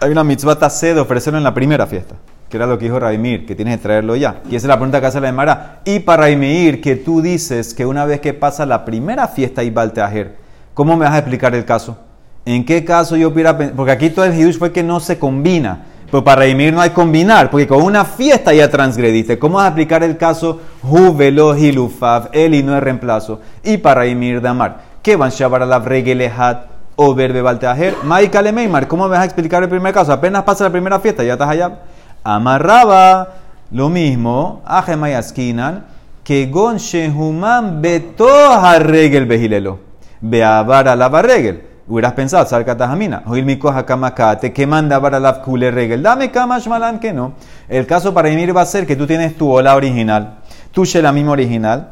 hay 0.00 0.10
una 0.10 0.24
mitzvah 0.24 0.58
tase 0.58 0.94
de 0.94 1.00
ofrecerlo 1.00 1.38
en 1.38 1.44
la 1.44 1.54
primera 1.54 1.86
fiesta, 1.86 2.14
que 2.48 2.56
era 2.56 2.66
lo 2.66 2.78
que 2.78 2.84
dijo 2.84 3.00
Raimir, 3.00 3.44
que 3.46 3.54
tienes 3.54 3.76
que 3.76 3.82
traerlo 3.82 4.14
ya. 4.14 4.40
Y 4.48 4.56
esa 4.56 4.66
es 4.66 4.68
la 4.68 4.76
pregunta 4.76 5.00
que 5.00 5.06
hace 5.06 5.20
la 5.20 5.28
Emara. 5.28 5.80
Y 5.84 6.00
para 6.00 6.22
Raimir, 6.22 6.80
que 6.80 6.96
tú 6.96 7.20
dices 7.20 7.74
que 7.74 7.84
una 7.84 8.04
vez 8.04 8.20
que 8.20 8.32
pasa 8.32 8.64
la 8.64 8.84
primera 8.84 9.26
fiesta 9.28 9.62
y 9.64 9.70
Balteajer, 9.70 10.36
¿cómo 10.74 10.96
me 10.96 11.04
vas 11.04 11.14
a 11.14 11.18
explicar 11.18 11.54
el 11.54 11.64
caso? 11.64 11.98
¿En 12.44 12.64
qué 12.64 12.84
caso 12.84 13.16
yo 13.16 13.28
hubiera 13.28 13.58
Porque 13.58 13.92
aquí 13.92 14.10
todo 14.10 14.24
el 14.24 14.38
hidush 14.38 14.58
fue 14.58 14.72
que 14.72 14.82
no 14.82 15.00
se 15.00 15.18
combina. 15.18 15.84
Pero 16.10 16.24
para 16.24 16.42
redimir 16.42 16.72
no 16.72 16.80
hay 16.80 16.90
combinar, 16.90 17.50
porque 17.50 17.66
con 17.66 17.82
una 17.82 18.04
fiesta 18.04 18.54
ya 18.54 18.70
transgrediste. 18.70 19.38
¿Cómo 19.38 19.56
vas 19.56 19.64
a 19.64 19.72
aplicar 19.72 20.02
el 20.02 20.16
caso 20.16 20.58
Juvelo 20.80 21.54
Hilufav, 21.54 22.30
y 22.32 22.62
no 22.62 22.74
es 22.74 22.82
reemplazo? 22.82 23.40
Y 23.62 23.76
para 23.76 24.02
redimir 24.02 24.40
de 24.40 24.48
amar. 24.48 24.80
¿Qué 25.02 25.16
van 25.16 25.30
la 25.68 25.78
regelehat 25.80 26.77
o 27.00 27.14
verbe 27.14 27.40
balteajer? 27.42 27.94
Maika 28.02 28.42
Meimar, 28.42 28.88
¿cómo 28.88 29.04
me 29.04 29.10
vas 29.10 29.20
a 29.20 29.24
explicar 29.24 29.62
el 29.62 29.68
primer 29.68 29.94
caso? 29.94 30.12
Apenas 30.12 30.42
pasa 30.42 30.64
la 30.64 30.70
primera 30.70 30.98
fiesta, 30.98 31.22
ya 31.22 31.34
estás 31.34 31.48
allá. 31.48 31.78
Amarraba, 32.24 33.34
lo 33.70 33.88
mismo, 33.88 34.62
Ajemayaskinan, 34.66 35.84
que 36.24 36.46
gon 36.46 36.78
shehuman 36.78 37.80
betoja 37.80 38.80
regel 38.80 39.26
behilelo. 39.26 39.78
Beavar 40.20 40.88
a 40.88 40.96
la 40.96 41.08
regel. 41.22 41.62
Hubieras 41.86 42.14
pensado, 42.14 42.44
salca 42.46 42.76
tajamina. 42.76 43.22
Oil 43.26 43.44
mi 43.44 43.58
coja 43.58 43.86
kamakate, 43.86 44.52
que 44.52 44.66
manda 44.66 45.00
para 45.00 45.20
la 45.20 45.40
kule 45.40 45.70
regel. 45.70 46.02
Dame 46.02 46.32
kamash 46.32 46.66
malan 46.66 46.98
que 46.98 47.12
no. 47.12 47.34
El 47.68 47.86
caso 47.86 48.12
para 48.12 48.28
venir 48.28 48.54
va 48.54 48.62
a 48.62 48.66
ser 48.66 48.88
que 48.88 48.96
tú 48.96 49.06
tienes 49.06 49.38
tu 49.38 49.48
ola 49.48 49.76
original, 49.76 50.38
tu 50.72 50.82
misma 50.82 51.30
original. 51.30 51.90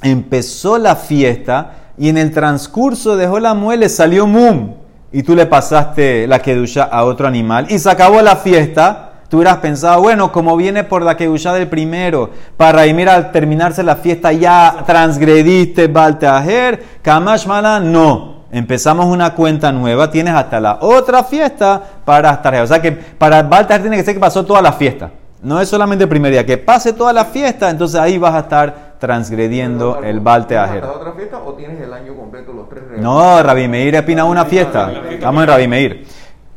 Empezó 0.00 0.78
la 0.78 0.94
fiesta 0.94 1.72
y 1.98 2.08
en 2.08 2.18
el 2.18 2.32
transcurso 2.32 3.16
de 3.16 3.40
la 3.40 3.54
muele 3.54 3.88
salió 3.88 4.26
mum. 4.26 4.74
Y 5.10 5.22
tú 5.22 5.34
le 5.34 5.46
pasaste 5.46 6.26
la 6.26 6.40
kedusha 6.40 6.84
a 6.84 7.04
otro 7.04 7.26
animal 7.26 7.66
y 7.70 7.78
se 7.78 7.90
acabó 7.90 8.20
la 8.20 8.36
fiesta 8.36 9.08
Tú 9.28 9.36
hubieras 9.36 9.58
pensado, 9.58 10.00
bueno, 10.00 10.32
como 10.32 10.56
viene 10.56 10.84
por 10.84 11.02
la 11.02 11.14
que 11.14 11.28
del 11.28 11.68
primero, 11.68 12.30
para 12.56 12.86
y 12.86 12.94
mira, 12.94 13.14
al 13.14 13.30
terminarse 13.30 13.82
la 13.82 13.96
fiesta 13.96 14.32
ya 14.32 14.84
transgrediste 14.86 15.86
Balteajer, 15.86 16.82
Kamash 17.02 17.46
Mala, 17.46 17.78
no. 17.78 18.38
Empezamos 18.50 19.04
una 19.04 19.34
cuenta 19.34 19.70
nueva, 19.70 20.10
tienes 20.10 20.32
hasta 20.32 20.58
la 20.60 20.78
otra 20.80 21.24
fiesta 21.24 21.82
para 22.06 22.30
estar. 22.30 22.54
O 22.54 22.66
sea 22.66 22.80
que 22.80 22.92
para 22.92 23.42
Balteajer 23.42 23.82
tiene 23.82 23.98
que 23.98 24.04
ser 24.04 24.14
que 24.14 24.20
pasó 24.20 24.46
toda 24.46 24.62
la 24.62 24.72
fiesta. 24.72 25.10
No 25.42 25.60
es 25.60 25.68
solamente 25.68 26.04
el 26.04 26.08
primer 26.08 26.32
día, 26.32 26.46
que 26.46 26.56
pase 26.56 26.94
toda 26.94 27.12
la 27.12 27.26
fiesta, 27.26 27.68
entonces 27.68 28.00
ahí 28.00 28.16
vas 28.16 28.34
a 28.34 28.40
estar 28.40 28.87
transgrediendo 28.98 30.02
el 30.02 30.20
Balteajer. 30.20 30.84
¿Hasta 30.84 30.96
otra 30.96 31.12
fiesta 31.12 31.38
o 31.38 31.54
tienes 31.54 31.80
el 31.80 31.92
año 31.92 32.14
completo 32.14 32.52
los 32.52 32.68
tres 32.68 32.84
regalos? 32.84 33.02
No, 33.02 33.42
Rabi 33.42 33.68
Meir 33.68 33.96
opina 33.98 34.24
una 34.24 34.44
fiesta. 34.44 34.92
Estamos 35.10 35.42
en 35.42 35.48
Rabi 35.48 35.68
Meir. 35.68 36.06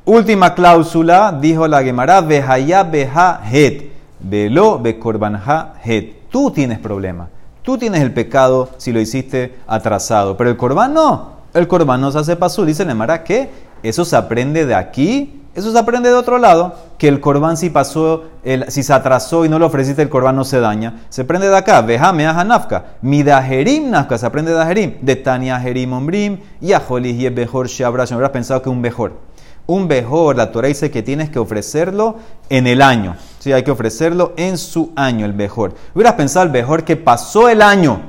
Última 0.05 0.53
cláusula, 0.55 1.37
dijo 1.39 1.67
la 1.67 1.83
Gemara, 1.83 2.21
Behaya 2.21 2.83
Beha 2.83 3.41
Het, 3.49 3.91
Velo 4.19 4.79
Bekorbanha 4.79 5.73
Het. 5.83 6.29
Tú 6.29 6.49
tienes 6.51 6.79
problema. 6.79 7.29
Tú 7.61 7.77
tienes 7.77 8.01
el 8.01 8.11
pecado 8.11 8.69
si 8.77 8.91
lo 8.91 8.99
hiciste 8.99 9.55
atrasado. 9.67 10.35
Pero 10.37 10.49
el 10.49 10.57
Corban 10.57 10.93
no. 10.93 11.33
El 11.53 11.67
Corban 11.67 12.01
no 12.01 12.11
se 12.11 12.17
hace 12.17 12.35
pasul. 12.35 12.65
Dice 12.65 12.83
la 12.85 12.91
Gemara 12.91 13.23
que 13.23 13.49
eso 13.83 14.03
se 14.05 14.15
aprende 14.15 14.65
de 14.65 14.73
aquí. 14.73 15.40
Eso 15.53 15.71
se 15.71 15.77
aprende 15.77 16.09
de 16.09 16.15
otro 16.15 16.37
lado. 16.37 16.75
Que 16.97 17.07
el 17.07 17.19
Corban 17.19 17.57
si 17.57 17.69
pasó, 17.69 18.25
el, 18.43 18.71
si 18.71 18.83
se 18.83 18.93
atrasó 18.93 19.45
y 19.45 19.49
no 19.49 19.59
lo 19.59 19.65
ofreciste, 19.65 20.01
el 20.01 20.09
Corban 20.09 20.35
no 20.35 20.43
se 20.43 20.59
daña. 20.59 21.01
Se 21.09 21.23
aprende 21.23 21.49
de 21.49 21.57
acá. 21.57 21.81
Veja 21.81 22.13
meaja 22.13 22.43
nafka. 22.43 22.85
Midajerim 23.01 23.89
nafka. 23.89 24.17
Se 24.17 24.25
aprende 24.25 24.53
de 24.53 24.61
Ajerim. 24.61 24.95
De 25.01 25.15
Tania 25.15 25.59
Jerim 25.59 25.93
Ombrim. 25.93 26.39
Y 26.61 26.73
Ajolis 26.73 27.19
y 27.19 27.29
Bejor 27.29 27.67
Shabra. 27.67 28.05
Hubieras 28.05 28.31
pensado 28.31 28.61
que 28.61 28.69
un 28.69 28.81
mejor 28.81 29.31
un 29.67 29.87
mejor, 29.87 30.35
la 30.35 30.51
Torah 30.51 30.67
dice 30.67 30.91
que 30.91 31.01
tienes 31.01 31.29
que 31.29 31.39
ofrecerlo 31.39 32.17
en 32.49 32.67
el 32.67 32.81
año. 32.81 33.15
Sí, 33.39 33.53
hay 33.53 33.63
que 33.63 33.71
ofrecerlo 33.71 34.33
en 34.35 34.57
su 34.57 34.91
año, 34.95 35.25
el 35.25 35.33
mejor. 35.33 35.73
Hubieras 35.95 36.13
pensado 36.13 36.45
el 36.45 36.51
mejor 36.51 36.83
que 36.83 36.97
pasó 36.97 37.47
el 37.49 37.61
año. 37.61 38.01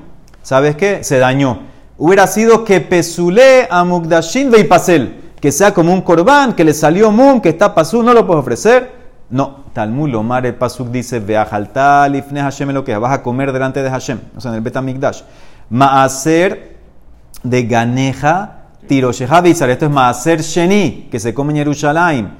¿Sabes 0.42 0.76
qué? 0.76 1.04
Se 1.04 1.18
dañó. 1.18 1.60
Hubiera 1.98 2.26
sido 2.26 2.64
que 2.64 2.80
pesule 2.80 3.68
a 3.70 3.84
Mugdashin 3.84 4.50
Veipasel. 4.50 5.21
Que 5.42 5.52
sea 5.52 5.74
como 5.74 5.92
un 5.92 6.00
corbán, 6.00 6.54
que 6.54 6.64
le 6.64 6.72
salió 6.72 7.10
mum, 7.10 7.40
que 7.40 7.50
está 7.50 7.74
pasú, 7.74 8.02
no 8.02 8.14
lo 8.14 8.26
puedes 8.26 8.40
ofrecer. 8.40 9.02
No, 9.28 9.64
Talmud 9.72 10.08
Lomar 10.08 10.46
el 10.46 10.54
Pasuk 10.54 10.88
dice, 10.88 11.18
Veajaltal 11.18 12.14
ifne 12.16 12.40
Hashem 12.42 12.70
lo 12.70 12.84
que 12.84 12.96
vas 12.96 13.12
a 13.12 13.22
comer 13.22 13.50
delante 13.52 13.82
de 13.82 13.90
Hashem, 13.90 14.20
o 14.36 14.40
sea, 14.40 14.50
en 14.50 14.58
el 14.58 14.60
Betamigdash. 14.60 15.22
Maaser 15.70 16.76
de 17.42 17.62
ganeja 17.64 18.62
Tiro 18.86 19.10
esto 19.10 19.24
es 19.24 19.90
Maaser 19.90 20.42
Sheni, 20.42 21.08
que 21.10 21.18
se 21.18 21.32
come 21.32 21.52
en 21.52 21.58
Jerusalén. 21.58 22.30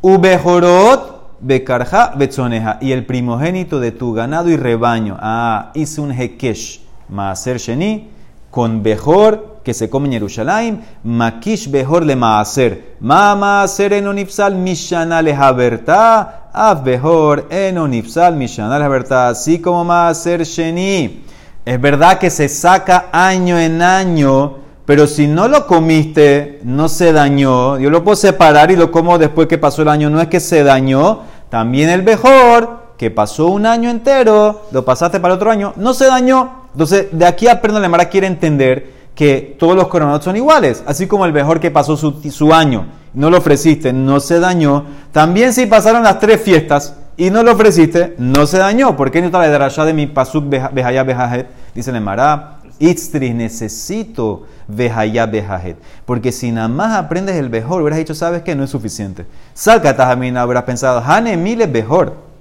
Ubejorot 0.00 1.38
Bekarja 1.40 2.12
Betzoneja, 2.16 2.78
y 2.80 2.92
el 2.92 3.06
primogénito 3.06 3.80
de 3.80 3.92
tu 3.92 4.12
ganado 4.12 4.50
y 4.50 4.56
rebaño. 4.56 5.16
Ah, 5.20 5.72
hice 5.74 6.00
un 6.00 6.12
Hekesh, 6.12 6.82
Maaser 7.08 7.58
Sheni, 7.58 8.10
con 8.52 8.84
Bejor, 8.84 9.62
que 9.64 9.74
se 9.74 9.90
come 9.90 10.06
en 10.06 10.12
Jerusalén. 10.12 10.84
Makish 11.02 11.68
Bejor 11.68 12.04
le 12.04 12.14
Maaser. 12.14 12.96
Ma 13.00 13.34
Maaser 13.34 13.94
enonipsal 13.94 14.54
Mishana 14.54 15.20
le 15.20 15.34
Haberta. 15.34 16.50
Av 16.52 16.84
Bejor 16.84 17.48
enonipsal 17.50 18.36
Mishana 18.36 18.78
le. 18.78 19.14
Así 19.30 19.58
como 19.58 19.84
Maaser 19.84 20.44
Sheni. 20.44 21.24
Es 21.64 21.80
verdad 21.80 22.18
que 22.18 22.30
se 22.30 22.48
saca 22.48 23.06
año 23.10 23.58
en 23.58 23.82
año 23.82 24.62
pero 24.84 25.06
si 25.06 25.26
no 25.26 25.46
lo 25.48 25.66
comiste, 25.66 26.60
no 26.64 26.88
se 26.88 27.12
dañó. 27.12 27.78
Yo 27.78 27.88
lo 27.88 28.02
puedo 28.02 28.16
separar 28.16 28.70
y 28.70 28.76
lo 28.76 28.90
como 28.90 29.16
después 29.16 29.46
que 29.46 29.58
pasó 29.58 29.82
el 29.82 29.88
año. 29.88 30.10
No 30.10 30.20
es 30.20 30.28
que 30.28 30.40
se 30.40 30.64
dañó. 30.64 31.20
También 31.48 31.88
el 31.88 32.02
mejor, 32.02 32.81
que 32.96 33.10
pasó 33.10 33.46
un 33.46 33.66
año 33.66 33.90
entero, 33.90 34.62
lo 34.70 34.84
pasaste 34.84 35.20
para 35.20 35.34
otro 35.34 35.50
año, 35.50 35.72
no 35.76 35.94
se 35.94 36.06
dañó. 36.06 36.62
Entonces, 36.72 37.08
de 37.12 37.26
aquí 37.26 37.48
aprendo 37.48 37.80
la 37.80 37.88
Mara 37.88 38.08
quiere 38.08 38.26
entender 38.26 39.02
que 39.14 39.56
todos 39.58 39.76
los 39.76 39.88
coronados 39.88 40.24
son 40.24 40.36
iguales. 40.36 40.82
Así 40.86 41.06
como 41.06 41.26
el 41.26 41.32
mejor 41.32 41.60
que 41.60 41.70
pasó 41.70 41.96
su, 41.96 42.20
su 42.30 42.52
año, 42.54 42.86
no 43.14 43.30
lo 43.30 43.38
ofreciste, 43.38 43.92
no 43.92 44.20
se 44.20 44.40
dañó. 44.40 44.84
También 45.12 45.52
si 45.52 45.66
pasaron 45.66 46.02
las 46.02 46.18
tres 46.18 46.40
fiestas 46.40 46.96
y 47.16 47.30
no 47.30 47.42
lo 47.42 47.52
ofreciste, 47.52 48.14
no 48.18 48.46
se 48.46 48.58
dañó. 48.58 48.96
¿Por 48.96 49.10
qué 49.10 49.20
no 49.20 49.26
está 49.26 49.38
la 49.38 49.48
derashá 49.48 49.84
de 49.84 49.92
mi 49.92 50.06
pasuk 50.06 50.44
behaya 50.48 51.02
behajet? 51.02 51.48
Dice 51.74 51.92
la 51.92 52.00
Mara, 52.00 52.58
Itztris, 52.78 53.34
necesito 53.34 54.46
vejaya 54.66 55.26
bejajet. 55.26 55.76
Porque 56.04 56.32
si 56.32 56.50
nada 56.50 56.68
más 56.68 56.96
aprendes 56.96 57.36
el 57.36 57.50
mejor, 57.50 57.82
hubieras 57.82 57.98
dicho, 57.98 58.14
¿sabes 58.14 58.42
qué? 58.42 58.54
No 58.54 58.64
es 58.64 58.70
suficiente. 58.70 59.26
Salca 59.54 59.96
tajamina, 59.96 60.42
habrás 60.42 60.64
pensado, 60.64 61.02
Hane 61.04 61.36
mile 61.36 61.66
mejor. 61.66 62.31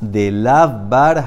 De 0.00 0.30
la 0.30 0.66
bar 0.66 1.24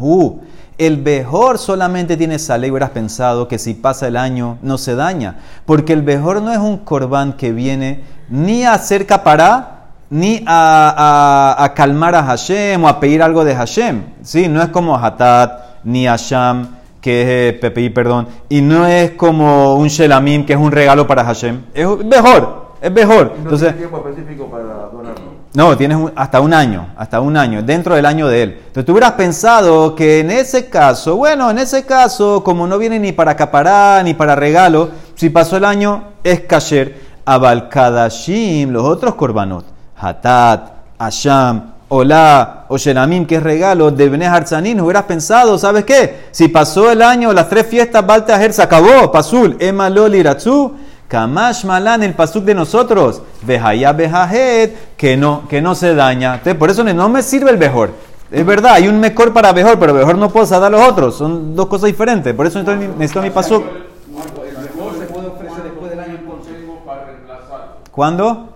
hu. 0.00 0.40
El 0.78 0.98
mejor 0.98 1.58
solamente 1.58 2.16
tiene 2.16 2.38
sale 2.38 2.66
y 2.66 2.70
hubieras 2.70 2.90
pensado 2.90 3.46
que 3.46 3.58
si 3.58 3.74
pasa 3.74 4.08
el 4.08 4.16
año 4.16 4.58
no 4.62 4.78
se 4.78 4.94
daña. 4.94 5.36
Porque 5.64 5.92
el 5.92 6.02
mejor 6.02 6.42
no 6.42 6.52
es 6.52 6.58
un 6.58 6.78
corbán 6.78 7.34
que 7.34 7.52
viene 7.52 8.02
ni 8.28 8.64
a 8.64 8.74
hacer 8.74 9.06
capará 9.06 9.90
ni 10.10 10.44
a, 10.46 11.56
a, 11.58 11.74
calmar 11.74 12.14
a 12.14 12.22
Hashem 12.22 12.82
o 12.84 12.88
a 12.88 13.00
pedir 13.00 13.22
algo 13.22 13.44
de 13.44 13.54
Hashem. 13.54 14.02
¿sí? 14.22 14.48
No 14.48 14.62
es 14.62 14.68
como 14.68 14.96
Hatat 14.96 15.84
ni 15.84 16.06
Hashem 16.06 16.66
que 17.02 17.48
es 17.48 17.54
PPI, 17.54 17.90
perdón, 17.90 18.28
y 18.48 18.62
no 18.62 18.86
es 18.86 19.10
como 19.10 19.74
un 19.74 19.88
Shelamim, 19.88 20.46
que 20.46 20.52
es 20.52 20.58
un 20.58 20.70
regalo 20.70 21.06
para 21.06 21.24
Hashem. 21.24 21.62
Es 21.74 21.86
mejor, 22.04 22.74
es 22.80 22.92
mejor. 22.92 23.32
no 23.34 23.42
Entonces, 23.42 23.76
tiempo 23.76 23.98
específico 23.98 24.46
para 24.46 24.62
donarlo. 24.86 25.31
No, 25.54 25.76
tienes 25.76 25.98
hasta 26.16 26.40
un 26.40 26.54
año, 26.54 26.88
hasta 26.96 27.20
un 27.20 27.36
año, 27.36 27.62
dentro 27.62 27.94
del 27.94 28.06
año 28.06 28.26
de 28.26 28.42
él. 28.42 28.50
Entonces 28.58 28.86
tú 28.86 28.92
hubieras 28.92 29.12
pensado 29.12 29.94
que 29.94 30.20
en 30.20 30.30
ese 30.30 30.70
caso, 30.70 31.16
bueno, 31.16 31.50
en 31.50 31.58
ese 31.58 31.84
caso, 31.84 32.42
como 32.42 32.66
no 32.66 32.78
viene 32.78 32.98
ni 32.98 33.12
para 33.12 33.32
acaparar 33.32 34.02
ni 34.02 34.14
para 34.14 34.34
regalo, 34.34 34.88
si 35.14 35.28
pasó 35.28 35.58
el 35.58 35.66
año, 35.66 36.04
es 36.24 36.40
kasher. 36.40 37.12
Abalkadashim, 37.24 38.70
los 38.70 38.82
otros 38.82 39.14
korbanot, 39.14 39.64
Hatat, 39.96 40.72
Asham, 40.98 41.72
Hola, 41.94 42.64
o 42.68 42.78
Shelamim, 42.78 43.26
que 43.26 43.36
es 43.36 43.42
regalo 43.42 43.90
de 43.90 44.26
Harzanin, 44.26 44.80
hubieras 44.80 45.02
pensado, 45.02 45.58
¿sabes 45.58 45.84
qué? 45.84 46.22
Si 46.30 46.48
pasó 46.48 46.90
el 46.90 47.02
año, 47.02 47.34
las 47.34 47.50
tres 47.50 47.66
fiestas, 47.66 48.06
Baltajer 48.06 48.54
se 48.54 48.62
acabó, 48.62 49.12
Pasul, 49.12 49.58
Emaloli 49.60 50.22
Ratzu, 50.22 50.72
Kamash 51.12 51.66
Malan, 51.66 52.02
el 52.02 52.14
pasuk 52.14 52.42
de 52.42 52.54
nosotros, 52.54 53.20
Behaya 53.42 53.92
Behajet, 53.92 54.96
que 54.96 55.14
no, 55.14 55.46
que 55.46 55.60
no 55.60 55.74
se 55.74 55.94
daña. 55.94 56.36
Entonces, 56.36 56.54
por 56.54 56.70
eso 56.70 56.82
no 56.82 57.08
me 57.10 57.22
sirve 57.22 57.50
el 57.50 57.58
mejor. 57.58 57.90
Es 58.30 58.46
verdad, 58.46 58.72
hay 58.76 58.88
un 58.88 58.98
mejor 58.98 59.30
para 59.34 59.52
mejor, 59.52 59.78
pero 59.78 59.92
mejor 59.92 60.16
no 60.16 60.30
puedo 60.30 60.46
dar 60.46 60.72
los 60.72 60.80
otros. 60.80 61.14
Son 61.14 61.54
dos 61.54 61.66
cosas 61.66 61.88
diferentes. 61.88 62.32
Por 62.32 62.46
eso 62.46 62.62
necesito, 62.62 63.20
mi 63.20 63.28
pasuk. 63.28 63.62
¿El 63.62 64.56
mejor 64.56 64.98
se 64.98 65.04
puede 65.12 65.26
ofrecer 65.26 65.62
después 65.64 65.90
del 65.90 66.00
año 66.00 66.18
entonces? 66.18 66.54
para 66.86 67.04
reemplazar. 67.04 67.76
¿Cuándo? 67.90 68.48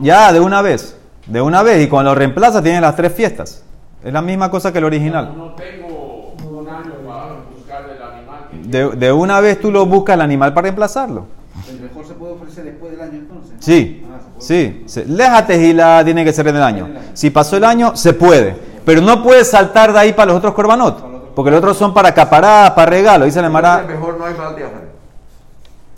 Ya, 0.00 0.32
de 0.32 0.40
una 0.40 0.62
vez. 0.62 0.98
De 1.26 1.42
una 1.42 1.62
vez. 1.62 1.84
Y 1.84 1.88
cuando 1.88 2.12
lo 2.12 2.14
reemplaza, 2.14 2.62
tiene 2.62 2.80
las 2.80 2.96
tres 2.96 3.12
fiestas. 3.12 3.62
Es 4.02 4.12
la 4.12 4.22
misma 4.22 4.50
cosa 4.50 4.72
que 4.72 4.78
el 4.78 4.84
original. 4.84 5.34
No, 5.36 5.52
tengo 5.52 6.34
un 6.44 6.68
año 6.68 6.92
para 7.06 7.34
buscar 7.54 7.84
el 7.84 8.02
animal. 8.02 8.48
De, 8.74 8.90
de, 8.96 9.12
una 9.12 9.38
vez 9.38 9.60
tú 9.60 9.70
lo 9.70 9.86
buscas 9.86 10.14
el 10.14 10.20
animal 10.20 10.52
para 10.52 10.62
reemplazarlo. 10.62 11.26
¿El 11.68 11.80
mejor 11.80 12.04
se 12.04 12.14
puede 12.14 12.32
ofrecer 12.32 12.64
después 12.64 12.90
del 12.90 13.02
año 13.02 13.18
entonces? 13.20 13.54
Sí, 13.60 14.04
ah, 14.10 14.18
sí. 14.40 14.84
Léjate 15.06 15.64
y 15.64 15.72
la 15.72 16.04
tiene 16.04 16.24
que 16.24 16.32
ser 16.32 16.48
en 16.48 16.56
el 16.56 16.62
año. 16.64 16.88
Si 17.12 17.30
pasó 17.30 17.56
el 17.56 17.62
año, 17.62 17.94
se 17.94 18.14
puede. 18.14 18.56
Pero 18.84 19.00
no 19.00 19.22
puedes 19.22 19.48
saltar 19.48 19.92
de 19.92 20.00
ahí 20.00 20.12
para 20.12 20.26
los 20.26 20.38
otros 20.38 20.54
corbanot. 20.54 21.34
Porque 21.36 21.52
los 21.52 21.58
otros 21.58 21.76
son 21.76 21.94
para 21.94 22.08
acaparar, 22.08 22.74
para 22.74 22.90
regalo. 22.90 23.26
Dice 23.26 23.40
la 23.40 23.48
Mara. 23.48 23.84
mejor 23.86 24.18
no 24.18 24.24
hay 24.26 24.34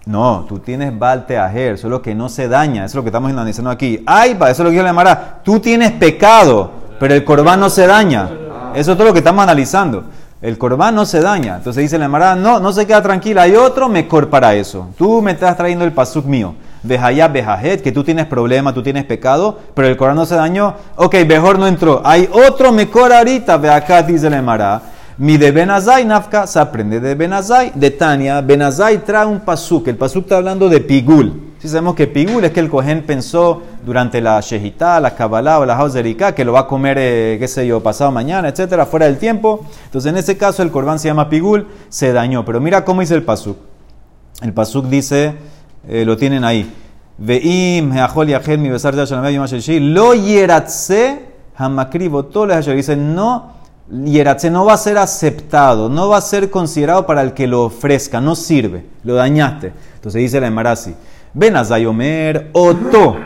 No, 0.05 0.45
tú 0.47 0.59
tienes 0.59 0.99
balteajer, 0.99 1.79
solo 1.79 2.03
que 2.03 2.15
no 2.15 2.29
se 2.29 2.47
daña, 2.47 2.85
eso 2.85 2.93
es 2.93 2.97
lo 2.97 3.03
que 3.05 3.09
estamos 3.09 3.31
analizando 3.31 3.71
aquí. 3.71 4.03
Ay, 4.05 4.33
eso 4.33 4.45
es 4.51 4.59
lo 4.59 4.69
que 4.69 4.77
yo 4.77 4.83
le 4.83 4.91
llamará. 4.91 5.41
Tú 5.43 5.61
tienes 5.61 5.93
pecado, 5.93 6.73
pero 7.01 7.15
el 7.15 7.25
corbán 7.25 7.59
no 7.59 7.71
se 7.71 7.87
daña. 7.87 8.29
Eso 8.75 8.93
es 8.93 8.99
todo 8.99 9.07
lo 9.07 9.15
que 9.15 9.21
estamos 9.21 9.43
analizando. 9.43 10.05
El 10.42 10.59
corbán 10.59 10.94
no 10.94 11.07
se 11.07 11.20
daña. 11.20 11.57
Entonces 11.57 11.83
dice 11.83 11.99
la 11.99 12.05
Emara, 12.05 12.35
no, 12.35 12.61
no 12.61 12.72
se 12.72 12.87
queda 12.87 13.03
tranquila, 13.03 13.42
hay 13.42 13.57
otro 13.57 13.88
mejor 13.88 14.29
para 14.29 14.55
eso. 14.55 14.88
Tú 14.99 15.22
me 15.22 15.33
estás 15.33 15.57
trayendo 15.57 15.85
el 15.85 15.92
pasuk 15.92 16.27
mío. 16.27 16.55
Bejayá, 16.83 17.27
bejajet, 17.27 17.83
que 17.83 17.90
tú 17.90 18.05
tienes 18.05 18.27
problema, 18.27 18.75
tú 18.75 18.83
tienes 18.83 19.05
pecado, 19.05 19.59
pero 19.75 19.88
el 19.88 19.96
corbán 19.96 20.16
no 20.16 20.27
se 20.27 20.35
dañó. 20.35 20.75
Ok, 20.96 21.16
mejor 21.27 21.59
no 21.59 21.66
entró. 21.66 22.03
Hay 22.05 22.29
otro 22.31 22.70
mejor 22.70 23.12
ahorita, 23.12 23.57
ve 23.57 23.70
acá, 23.70 24.03
dice 24.03 24.29
la 24.29 24.37
Emara. 24.37 24.83
Mi 25.18 25.38
de 25.38 25.50
Benazai, 25.50 26.05
Nafka, 26.05 26.46
se 26.46 26.59
aprende 26.59 27.00
de 27.00 27.14
Benazai, 27.14 27.72
de 27.74 27.90
Tania. 27.90 28.42
Benazai 28.42 29.02
trae 29.02 29.24
un 29.24 29.40
pasuk. 29.40 29.88
El 29.88 29.96
pasuk 29.96 30.24
está 30.24 30.37
hablando 30.37 30.68
de 30.68 30.81
Pigul. 30.81 31.55
Si 31.59 31.68
sabemos 31.68 31.94
que 31.94 32.07
Pigul 32.07 32.44
es 32.44 32.52
que 32.52 32.61
el 32.61 32.68
Cohen 32.68 33.02
pensó 33.02 33.62
durante 33.83 34.20
la 34.20 34.38
Shehitá, 34.42 35.00
la 35.00 35.14
Kabbalah 35.14 35.61
o 35.61 35.64
la 35.64 35.74
Hauseriká, 35.74 36.35
que 36.35 36.44
lo 36.44 36.52
va 36.52 36.61
a 36.61 36.66
comer, 36.66 36.98
eh, 37.00 37.37
qué 37.40 37.48
sé 37.48 37.66
yo, 37.66 37.83
pasado 37.83 38.12
mañana, 38.12 38.50
etcétera, 38.50 38.85
fuera 38.85 39.07
del 39.07 39.16
tiempo. 39.16 39.64
Entonces, 39.87 40.11
en 40.11 40.18
ese 40.18 40.37
caso, 40.37 40.62
el 40.62 40.70
Corbán 40.70 40.98
se 40.98 41.09
llama 41.09 41.31
Pigul, 41.31 41.66
se 41.88 42.12
dañó. 42.12 42.44
Pero 42.44 42.61
mira 42.61 42.85
cómo 42.85 43.00
dice 43.00 43.14
el 43.14 43.22
pasuk. 43.22 43.57
El 44.42 44.52
pasuk 44.52 44.85
dice, 44.85 45.33
eh, 45.88 46.05
lo 46.05 46.18
tienen 46.18 46.44
ahí. 46.44 46.70
Veim, 47.16 47.90
Heachol 47.90 48.29
Yachel, 48.29 48.59
mi 48.59 48.68
besar 48.68 48.94
de 48.94 49.81
lo 49.81 50.12
yeratse, 50.12 51.20
hamakrivo, 51.57 52.26
todo 52.26 52.55
dice, 52.55 52.96
no 52.96 53.56
Yeratze 53.88 54.51
no 54.51 54.64
va 54.64 54.75
a 54.75 54.79
ser 54.79 54.99
aceptado, 54.99 55.88
no 55.88 56.09
va 56.09 56.16
a 56.16 56.20
ser 56.20 56.51
considerado 56.51 57.07
para 57.07 57.22
el 57.22 57.35
que 57.35 57.46
lo 57.46 57.64
ofrezca, 57.64 58.20
no 58.20 58.35
sirve, 58.35 58.85
lo 59.05 59.14
dañaste. 59.14 59.72
Entonces 59.94 60.20
dice 60.22 60.40
la 60.40 60.49
Emarasi, 60.49 60.94
ven 61.33 61.57
a 61.57 61.64
Zayomer, 61.64 62.51
Oto, 62.53 63.16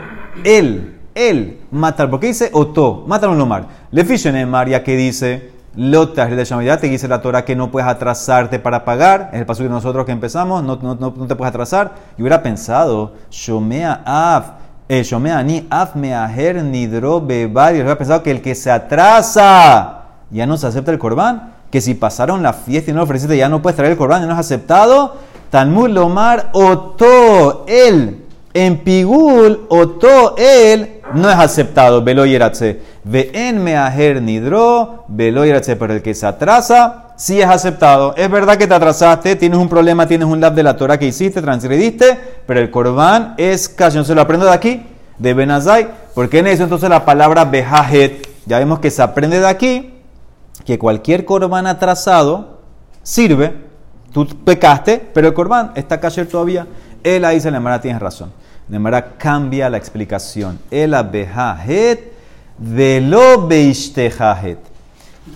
él, 0.43 0.99
él, 1.15 1.61
matar. 1.71 2.11
¿Por 2.11 2.19
qué 2.19 2.27
dice 2.27 2.51
Oto? 2.53 3.05
Mátalo 3.07 3.33
en 3.33 3.39
Lomar. 3.39 3.67
Le 3.89 4.05
fichen 4.05 4.35
en 4.35 4.49
María 4.49 4.83
que 4.83 4.95
dice, 4.95 5.51
Lotas 5.75 6.29
de 6.29 6.77
te 6.77 6.87
dice 6.87 7.07
la 7.07 7.21
Torah 7.21 7.45
que 7.45 7.55
no 7.55 7.71
puedes 7.71 7.87
atrasarte 7.87 8.59
para 8.59 8.85
pagar. 8.85 9.29
Es 9.33 9.39
el 9.39 9.45
paso 9.45 9.63
de 9.63 9.69
nosotros 9.69 10.05
que 10.05 10.11
empezamos, 10.11 10.63
no, 10.63 10.75
no, 10.75 10.95
no, 10.95 11.27
te 11.27 11.35
puedes 11.35 11.49
atrasar. 11.49 11.93
Y 12.17 12.21
hubiera 12.21 12.43
pensado, 12.43 13.13
Shomea 13.31 14.03
Af, 14.05 14.51
eh, 14.89 15.01
Shomea 15.01 15.41
ni 15.41 15.65
Af 15.69 15.95
Meaher 15.95 16.61
Nidro 16.61 17.21
Bebar. 17.21 17.73
Hubiera 17.73 17.97
pensado 17.97 18.21
que 18.21 18.31
el 18.31 18.41
que 18.41 18.53
se 18.53 18.69
atrasa 18.69 20.00
ya 20.31 20.45
no 20.45 20.57
se 20.57 20.67
acepta 20.67 20.91
el 20.91 20.99
corbán. 20.99 21.53
Que 21.69 21.81
si 21.81 21.93
pasaron 21.93 22.43
la 22.43 22.53
fiesta 22.53 22.91
y 22.91 22.93
no 22.93 22.99
lo 22.99 23.03
ofreciste, 23.05 23.37
ya 23.37 23.47
no 23.47 23.61
puedes 23.61 23.77
traer 23.77 23.93
el 23.93 23.97
corbán, 23.97 24.21
ya 24.21 24.27
no 24.27 24.33
es 24.33 24.39
aceptado. 24.39 25.15
Talmud 25.49 25.89
Lomar, 25.89 26.49
Oto, 26.53 27.65
él. 27.67 28.25
En 28.53 28.79
Pigul, 28.79 29.67
Oto, 29.69 30.35
él, 30.37 31.01
no 31.13 31.29
es 31.29 31.37
aceptado. 31.37 32.03
Velo 32.03 32.25
yeratze. 32.25 32.81
Ve 33.03 33.31
en 33.33 34.25
Nidro, 34.25 35.05
Velo 35.07 35.45
yeratze. 35.45 35.77
Pero 35.77 35.93
el 35.93 36.01
que 36.01 36.13
se 36.13 36.25
atrasa, 36.25 37.13
sí 37.15 37.39
es 37.39 37.47
aceptado. 37.47 38.13
Es 38.17 38.29
verdad 38.29 38.57
que 38.57 38.67
te 38.67 38.73
atrasaste, 38.73 39.35
tienes 39.37 39.57
un 39.57 39.69
problema, 39.69 40.07
tienes 40.07 40.27
un 40.27 40.41
lab 40.41 40.53
de 40.53 40.63
la 40.63 40.75
Torah 40.75 40.97
que 40.97 41.05
hiciste, 41.05 41.41
transgrediste, 41.41 42.17
pero 42.45 42.59
el 42.59 42.69
corbán 42.71 43.35
es 43.37 43.69
casi, 43.69 43.97
no 43.97 44.03
se 44.03 44.15
lo 44.15 44.21
aprendo 44.21 44.45
de 44.45 44.53
aquí, 44.53 44.85
de 45.17 45.33
Benazai. 45.33 45.87
¿Por 46.13 46.29
qué 46.29 46.39
en 46.39 46.47
eso 46.47 46.63
entonces 46.63 46.89
la 46.89 47.05
palabra 47.05 47.45
Behajet? 47.45 48.27
Ya 48.45 48.59
vemos 48.59 48.79
que 48.79 48.91
se 48.91 49.01
aprende 49.01 49.39
de 49.39 49.47
aquí 49.47 50.00
que 50.65 50.77
cualquier 50.79 51.25
corbán 51.25 51.67
atrasado 51.67 52.59
sirve, 53.03 53.53
tú 54.13 54.27
pecaste, 54.43 55.09
pero 55.13 55.27
el 55.27 55.33
corbán 55.33 55.71
está 55.75 55.99
cayer 55.99 56.27
todavía. 56.27 56.67
Él 57.03 57.25
ahí 57.25 57.35
dice, 57.35 57.51
Nemara 57.51 57.81
tienes 57.81 58.01
razón. 58.01 58.31
Nemara 58.67 59.17
cambia 59.17 59.69
la 59.69 59.77
explicación. 59.77 60.59
El 60.69 60.93
abejajet 60.93 62.13
de 62.57 63.01
lo 63.01 63.47
beishtejajet. 63.47 64.59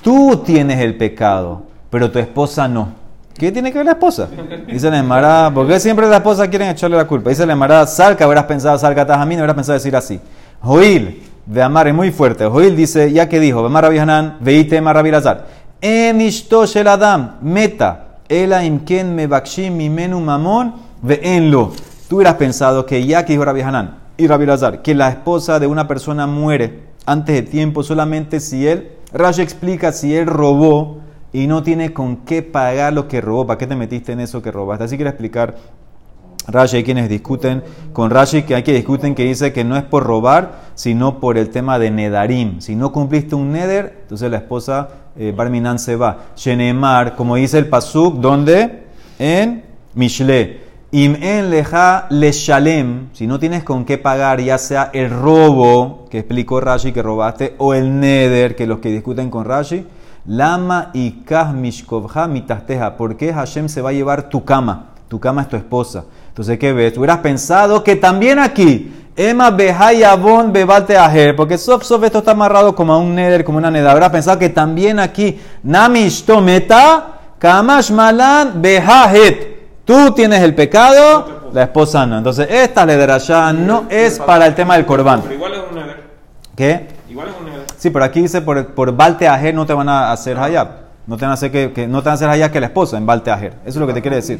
Tú 0.02 0.42
tienes 0.46 0.80
el 0.80 0.96
pecado, 0.96 1.64
pero 1.90 2.12
tu 2.12 2.20
esposa 2.20 2.68
no. 2.68 3.06
¿Qué 3.38 3.52
tiene 3.52 3.72
que 3.72 3.80
ver 3.80 3.86
la 3.86 3.94
esposa? 3.94 4.30
Dice 4.68 4.90
Nemara, 4.90 5.52
¿por 5.54 5.68
qué 5.68 5.80
siempre 5.80 6.08
la 6.08 6.18
esposa 6.18 6.48
quieren 6.48 6.70
echarle 6.70 6.96
la 6.96 7.06
culpa? 7.06 7.30
Dice 7.30 7.46
Nemara, 7.46 7.86
salca, 7.86 8.24
habrás 8.24 8.46
pensado, 8.46 8.78
salca, 8.78 9.02
a 9.02 9.26
mí, 9.26 9.36
no 9.36 9.42
habrás 9.42 9.56
pensado 9.56 9.74
decir 9.74 9.96
así. 9.96 10.20
Joil, 10.62 11.22
de 11.46 11.62
Amar 11.62 11.88
es 11.88 11.94
muy 11.94 12.12
fuerte. 12.12 12.46
Joil 12.46 12.76
dice, 12.76 13.12
ya 13.12 13.30
que 13.30 13.40
dijo, 13.40 13.66
Amar 13.66 13.84
Rabbi 13.84 14.00
Hanan, 14.00 14.38
veite 14.40 14.78
Amar 14.78 14.96
Rabbi 14.96 15.12
Lazar. 15.12 15.48
En 15.82 16.20
el 16.22 16.88
Adam, 16.88 17.36
meta, 17.42 18.20
ela 18.28 18.64
imken 18.66 19.14
me 19.14 19.28
bakshim 19.28 19.76
mimenu 19.76 20.20
mamón, 20.20 20.74
lo. 21.04 21.72
Tú 22.08 22.18
hubieras 22.18 22.36
pensado 22.36 22.86
que 22.86 23.06
ya 23.06 23.26
que 23.26 23.34
dijo 23.34 23.46
Rabbi 23.46 23.62
Hanan 23.62 23.98
y 24.18 24.28
Rabbi 24.28 24.46
Lazar, 24.46 24.82
que 24.82 24.96
la 24.96 25.10
esposa 25.10 25.60
de 25.60 25.68
una 25.68 25.88
persona 25.88 26.26
muere 26.26 26.86
antes 27.06 27.36
de 27.36 27.42
tiempo 27.44 27.84
solamente 27.84 28.40
si 28.40 28.68
él, 28.68 28.92
Rashi 29.14 29.42
explica 29.42 29.92
si 29.92 30.16
él 30.16 30.26
robó 30.26 31.02
y 31.32 31.48
no 31.48 31.64
tiene 31.64 31.94
con 31.94 32.18
qué 32.18 32.42
pagar 32.42 32.94
lo 32.94 33.08
que 33.08 33.22
robó. 33.22 33.46
¿Para 33.46 33.58
qué 33.58 33.68
te 33.68 33.76
metiste 33.76 34.12
en 34.14 34.22
eso 34.22 34.42
que 34.42 34.52
robaste? 34.52 34.86
Así 34.86 34.96
quiere 34.96 35.10
explicar 35.10 35.56
Rashi 36.48 36.78
hay 36.78 36.84
quienes 36.84 37.10
discuten 37.10 37.64
con 37.94 38.12
Rashi 38.12 38.44
que 38.44 38.56
hay 38.56 38.64
que 38.64 38.74
discuten 38.74 39.16
que 39.16 39.24
dice 39.24 39.52
que 39.52 39.64
no 39.64 39.78
es 39.78 39.84
por 39.84 40.04
robar, 40.04 40.66
sino 40.76 41.20
por 41.20 41.38
el 41.38 41.50
tema 41.50 41.80
de 41.80 41.92
nedarim. 41.92 42.62
Si 42.62 42.76
no 42.76 42.92
cumpliste 42.92 43.36
un 43.36 43.52
neder, 43.52 44.00
entonces 44.04 44.30
la 44.30 44.38
esposa 44.38 44.90
eh, 45.18 45.34
Barminan 45.36 45.80
se 45.80 45.96
va. 45.96 46.26
Shenemar, 46.36 47.16
como 47.16 47.36
dice 47.36 47.58
el 47.58 47.68
pasuk, 47.68 48.16
¿dónde? 48.16 48.84
En 49.18 49.64
Mishle. 49.96 50.66
Im 50.92 51.16
en 51.22 51.50
leja 51.50 52.08
le 52.10 52.32
shalem, 52.32 53.10
si 53.12 53.28
no 53.28 53.38
tienes 53.38 53.64
con 53.64 53.84
qué 53.84 53.98
pagar, 53.98 54.40
ya 54.40 54.58
sea 54.58 54.92
el 54.94 55.10
robo 55.10 56.08
que 56.10 56.20
explicó 56.20 56.62
Rashi 56.62 56.94
que 56.94 57.02
robaste, 57.02 57.56
o 57.58 57.74
el 57.74 58.00
neder, 58.00 58.56
que 58.56 58.66
los 58.66 58.80
que 58.80 58.92
discuten 58.92 59.30
con 59.30 59.44
Rashi, 59.44 59.86
lama 60.26 60.92
y 60.94 61.24
kah 61.26 61.52
mitasteja, 61.52 62.96
¿por 62.96 63.18
qué 63.18 63.34
Hashem 63.34 63.68
se 63.68 63.82
va 63.82 63.90
a 63.90 63.94
llevar 63.94 64.30
tu 64.30 64.46
cama? 64.46 64.92
Tu 65.10 65.20
cama 65.20 65.42
es 65.42 65.50
tu 65.50 65.58
esposa. 65.58 66.06
Entonces, 66.36 66.60
¿qué 66.60 66.74
ves? 66.74 66.94
Tú 66.94 67.00
hubieras 67.00 67.20
pensado 67.20 67.82
que 67.82 67.96
también 67.96 68.40
aquí, 68.40 68.94
Emma 69.16 69.52
Behayabon 69.52 70.52
Bebate 70.52 70.98
Ajer, 70.98 71.34
porque 71.34 71.58
sof 71.58 71.86
sof 71.86 72.04
esto 72.04 72.18
está 72.18 72.32
amarrado 72.32 72.76
como 72.76 72.92
a 72.92 72.98
un 72.98 73.16
neder, 73.16 73.46
como 73.46 73.58
una 73.58 73.72
neda. 73.72 73.94
Hubieras 73.94 74.10
pensado 74.10 74.38
que 74.38 74.50
también 74.50 75.00
aquí, 75.00 75.40
Namish 75.64 76.26
Tometa, 76.26 77.20
Kamash 77.40 77.90
Malan 77.92 78.62
Behajet. 78.62 79.86
Tú 79.86 80.12
tienes 80.12 80.42
el 80.42 80.54
pecado, 80.54 81.50
la 81.54 81.64
esposa 81.64 82.06
no. 82.06 82.18
Entonces, 82.18 82.50
esta 82.52 82.86
ya 83.18 83.54
no 83.54 83.86
es 83.90 84.20
para 84.20 84.46
el 84.46 84.56
tema 84.56 84.76
del 84.76 84.86
corbán. 84.86 85.22
Pero 85.22 85.36
igual 85.36 85.54
es 85.54 85.60
un 85.70 85.76
neder. 85.76 86.04
¿Qué? 86.54 86.88
Igual 87.10 87.30
es 87.30 87.36
un 87.40 87.46
neder. 87.46 87.66
Sí, 87.78 87.92
pero 87.92 88.04
aquí 88.04 88.20
dice 88.20 88.42
por, 88.42 88.74
por 88.74 88.94
Balte 88.94 89.26
Ajer 89.30 89.56
no 89.56 89.66
te 89.66 89.74
van 89.74 89.88
a 89.88 90.12
hacer 90.12 90.38
hayab. 90.38 90.84
No 91.08 91.18
te 91.18 91.22
van 91.22 91.32
a 91.32 91.34
hacer 91.36 91.52
que, 91.52 91.72
que 91.72 91.88
no 91.88 92.02
te 92.02 92.06
van 92.06 92.14
a 92.14 92.16
hacer 92.16 92.30
hayab 92.30 92.52
que 92.52 92.60
la 92.60 92.66
esposa 92.66 92.98
en 92.98 93.06
Balte 93.06 93.32
Ajer. 93.32 93.54
Eso 93.62 93.70
es 93.70 93.76
lo 93.78 93.88
que 93.88 93.94
te 93.94 94.02
quiere 94.02 94.18
decir. 94.18 94.40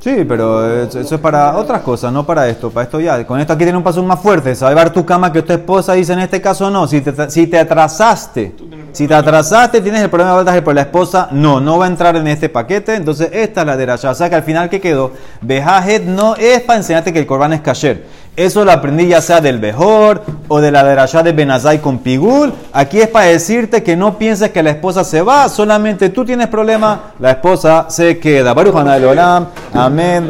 Sí, 0.00 0.24
pero 0.28 0.84
eso, 0.84 1.00
es 1.00 1.20
para 1.20 1.56
otras 1.56 1.82
cosas, 1.82 2.12
no 2.12 2.24
para 2.24 2.48
esto. 2.48 2.70
Para 2.70 2.84
esto 2.84 3.00
ya. 3.00 3.26
Con 3.26 3.40
esto 3.40 3.52
aquí 3.52 3.64
tiene 3.64 3.76
un 3.76 3.82
paso 3.82 4.02
más 4.04 4.20
fuerte. 4.20 4.54
Se 4.54 4.64
va 4.64 4.70
a 4.70 4.72
llevar 4.72 4.92
tu 4.92 5.04
cama 5.04 5.32
que 5.32 5.42
tu 5.42 5.52
esposa 5.52 5.94
dice 5.94 6.12
en 6.12 6.20
este 6.20 6.40
caso 6.40 6.70
no. 6.70 6.86
Si 6.86 7.00
te, 7.00 7.30
si 7.30 7.48
te 7.48 7.58
atrasaste, 7.58 8.54
si 8.92 9.08
te 9.08 9.14
atrasaste, 9.14 9.80
tienes 9.80 10.02
el 10.02 10.08
problema 10.08 10.44
de 10.44 10.62
pero 10.62 10.72
la 10.72 10.82
esposa 10.82 11.28
no, 11.32 11.60
no 11.60 11.78
va 11.78 11.86
a 11.86 11.88
entrar 11.88 12.14
en 12.14 12.28
este 12.28 12.48
paquete. 12.48 12.94
Entonces, 12.94 13.30
esta 13.32 13.62
es 13.62 13.66
la 13.66 13.76
de 13.76 13.90
O 13.90 14.14
sea 14.14 14.30
que 14.30 14.36
al 14.36 14.44
final, 14.44 14.70
¿qué 14.70 14.80
quedó? 14.80 15.12
Bejajet 15.40 16.04
no 16.04 16.36
es 16.36 16.60
para 16.60 16.78
enseñarte 16.78 17.12
que 17.12 17.18
el 17.18 17.26
corbán 17.26 17.52
es 17.52 17.60
kasher. 17.60 18.04
Eso 18.38 18.64
lo 18.64 18.70
aprendí 18.70 19.08
ya 19.08 19.20
sea 19.20 19.40
del 19.40 19.58
Bejor 19.58 20.22
o 20.46 20.60
de 20.60 20.70
la 20.70 20.84
derashá 20.84 21.24
de 21.24 21.32
Benazai 21.32 21.80
con 21.80 21.98
Pigul. 21.98 22.52
Aquí 22.72 23.00
es 23.00 23.08
para 23.08 23.26
decirte 23.26 23.82
que 23.82 23.96
no 23.96 24.16
pienses 24.16 24.52
que 24.52 24.62
la 24.62 24.70
esposa 24.70 25.02
se 25.02 25.22
va, 25.22 25.48
solamente 25.48 26.10
tú 26.10 26.24
tienes 26.24 26.46
problema, 26.46 27.14
la 27.18 27.32
esposa 27.32 27.86
se 27.88 28.20
queda. 28.20 28.54
Baruch 28.54 28.76
Amén, 29.74 30.28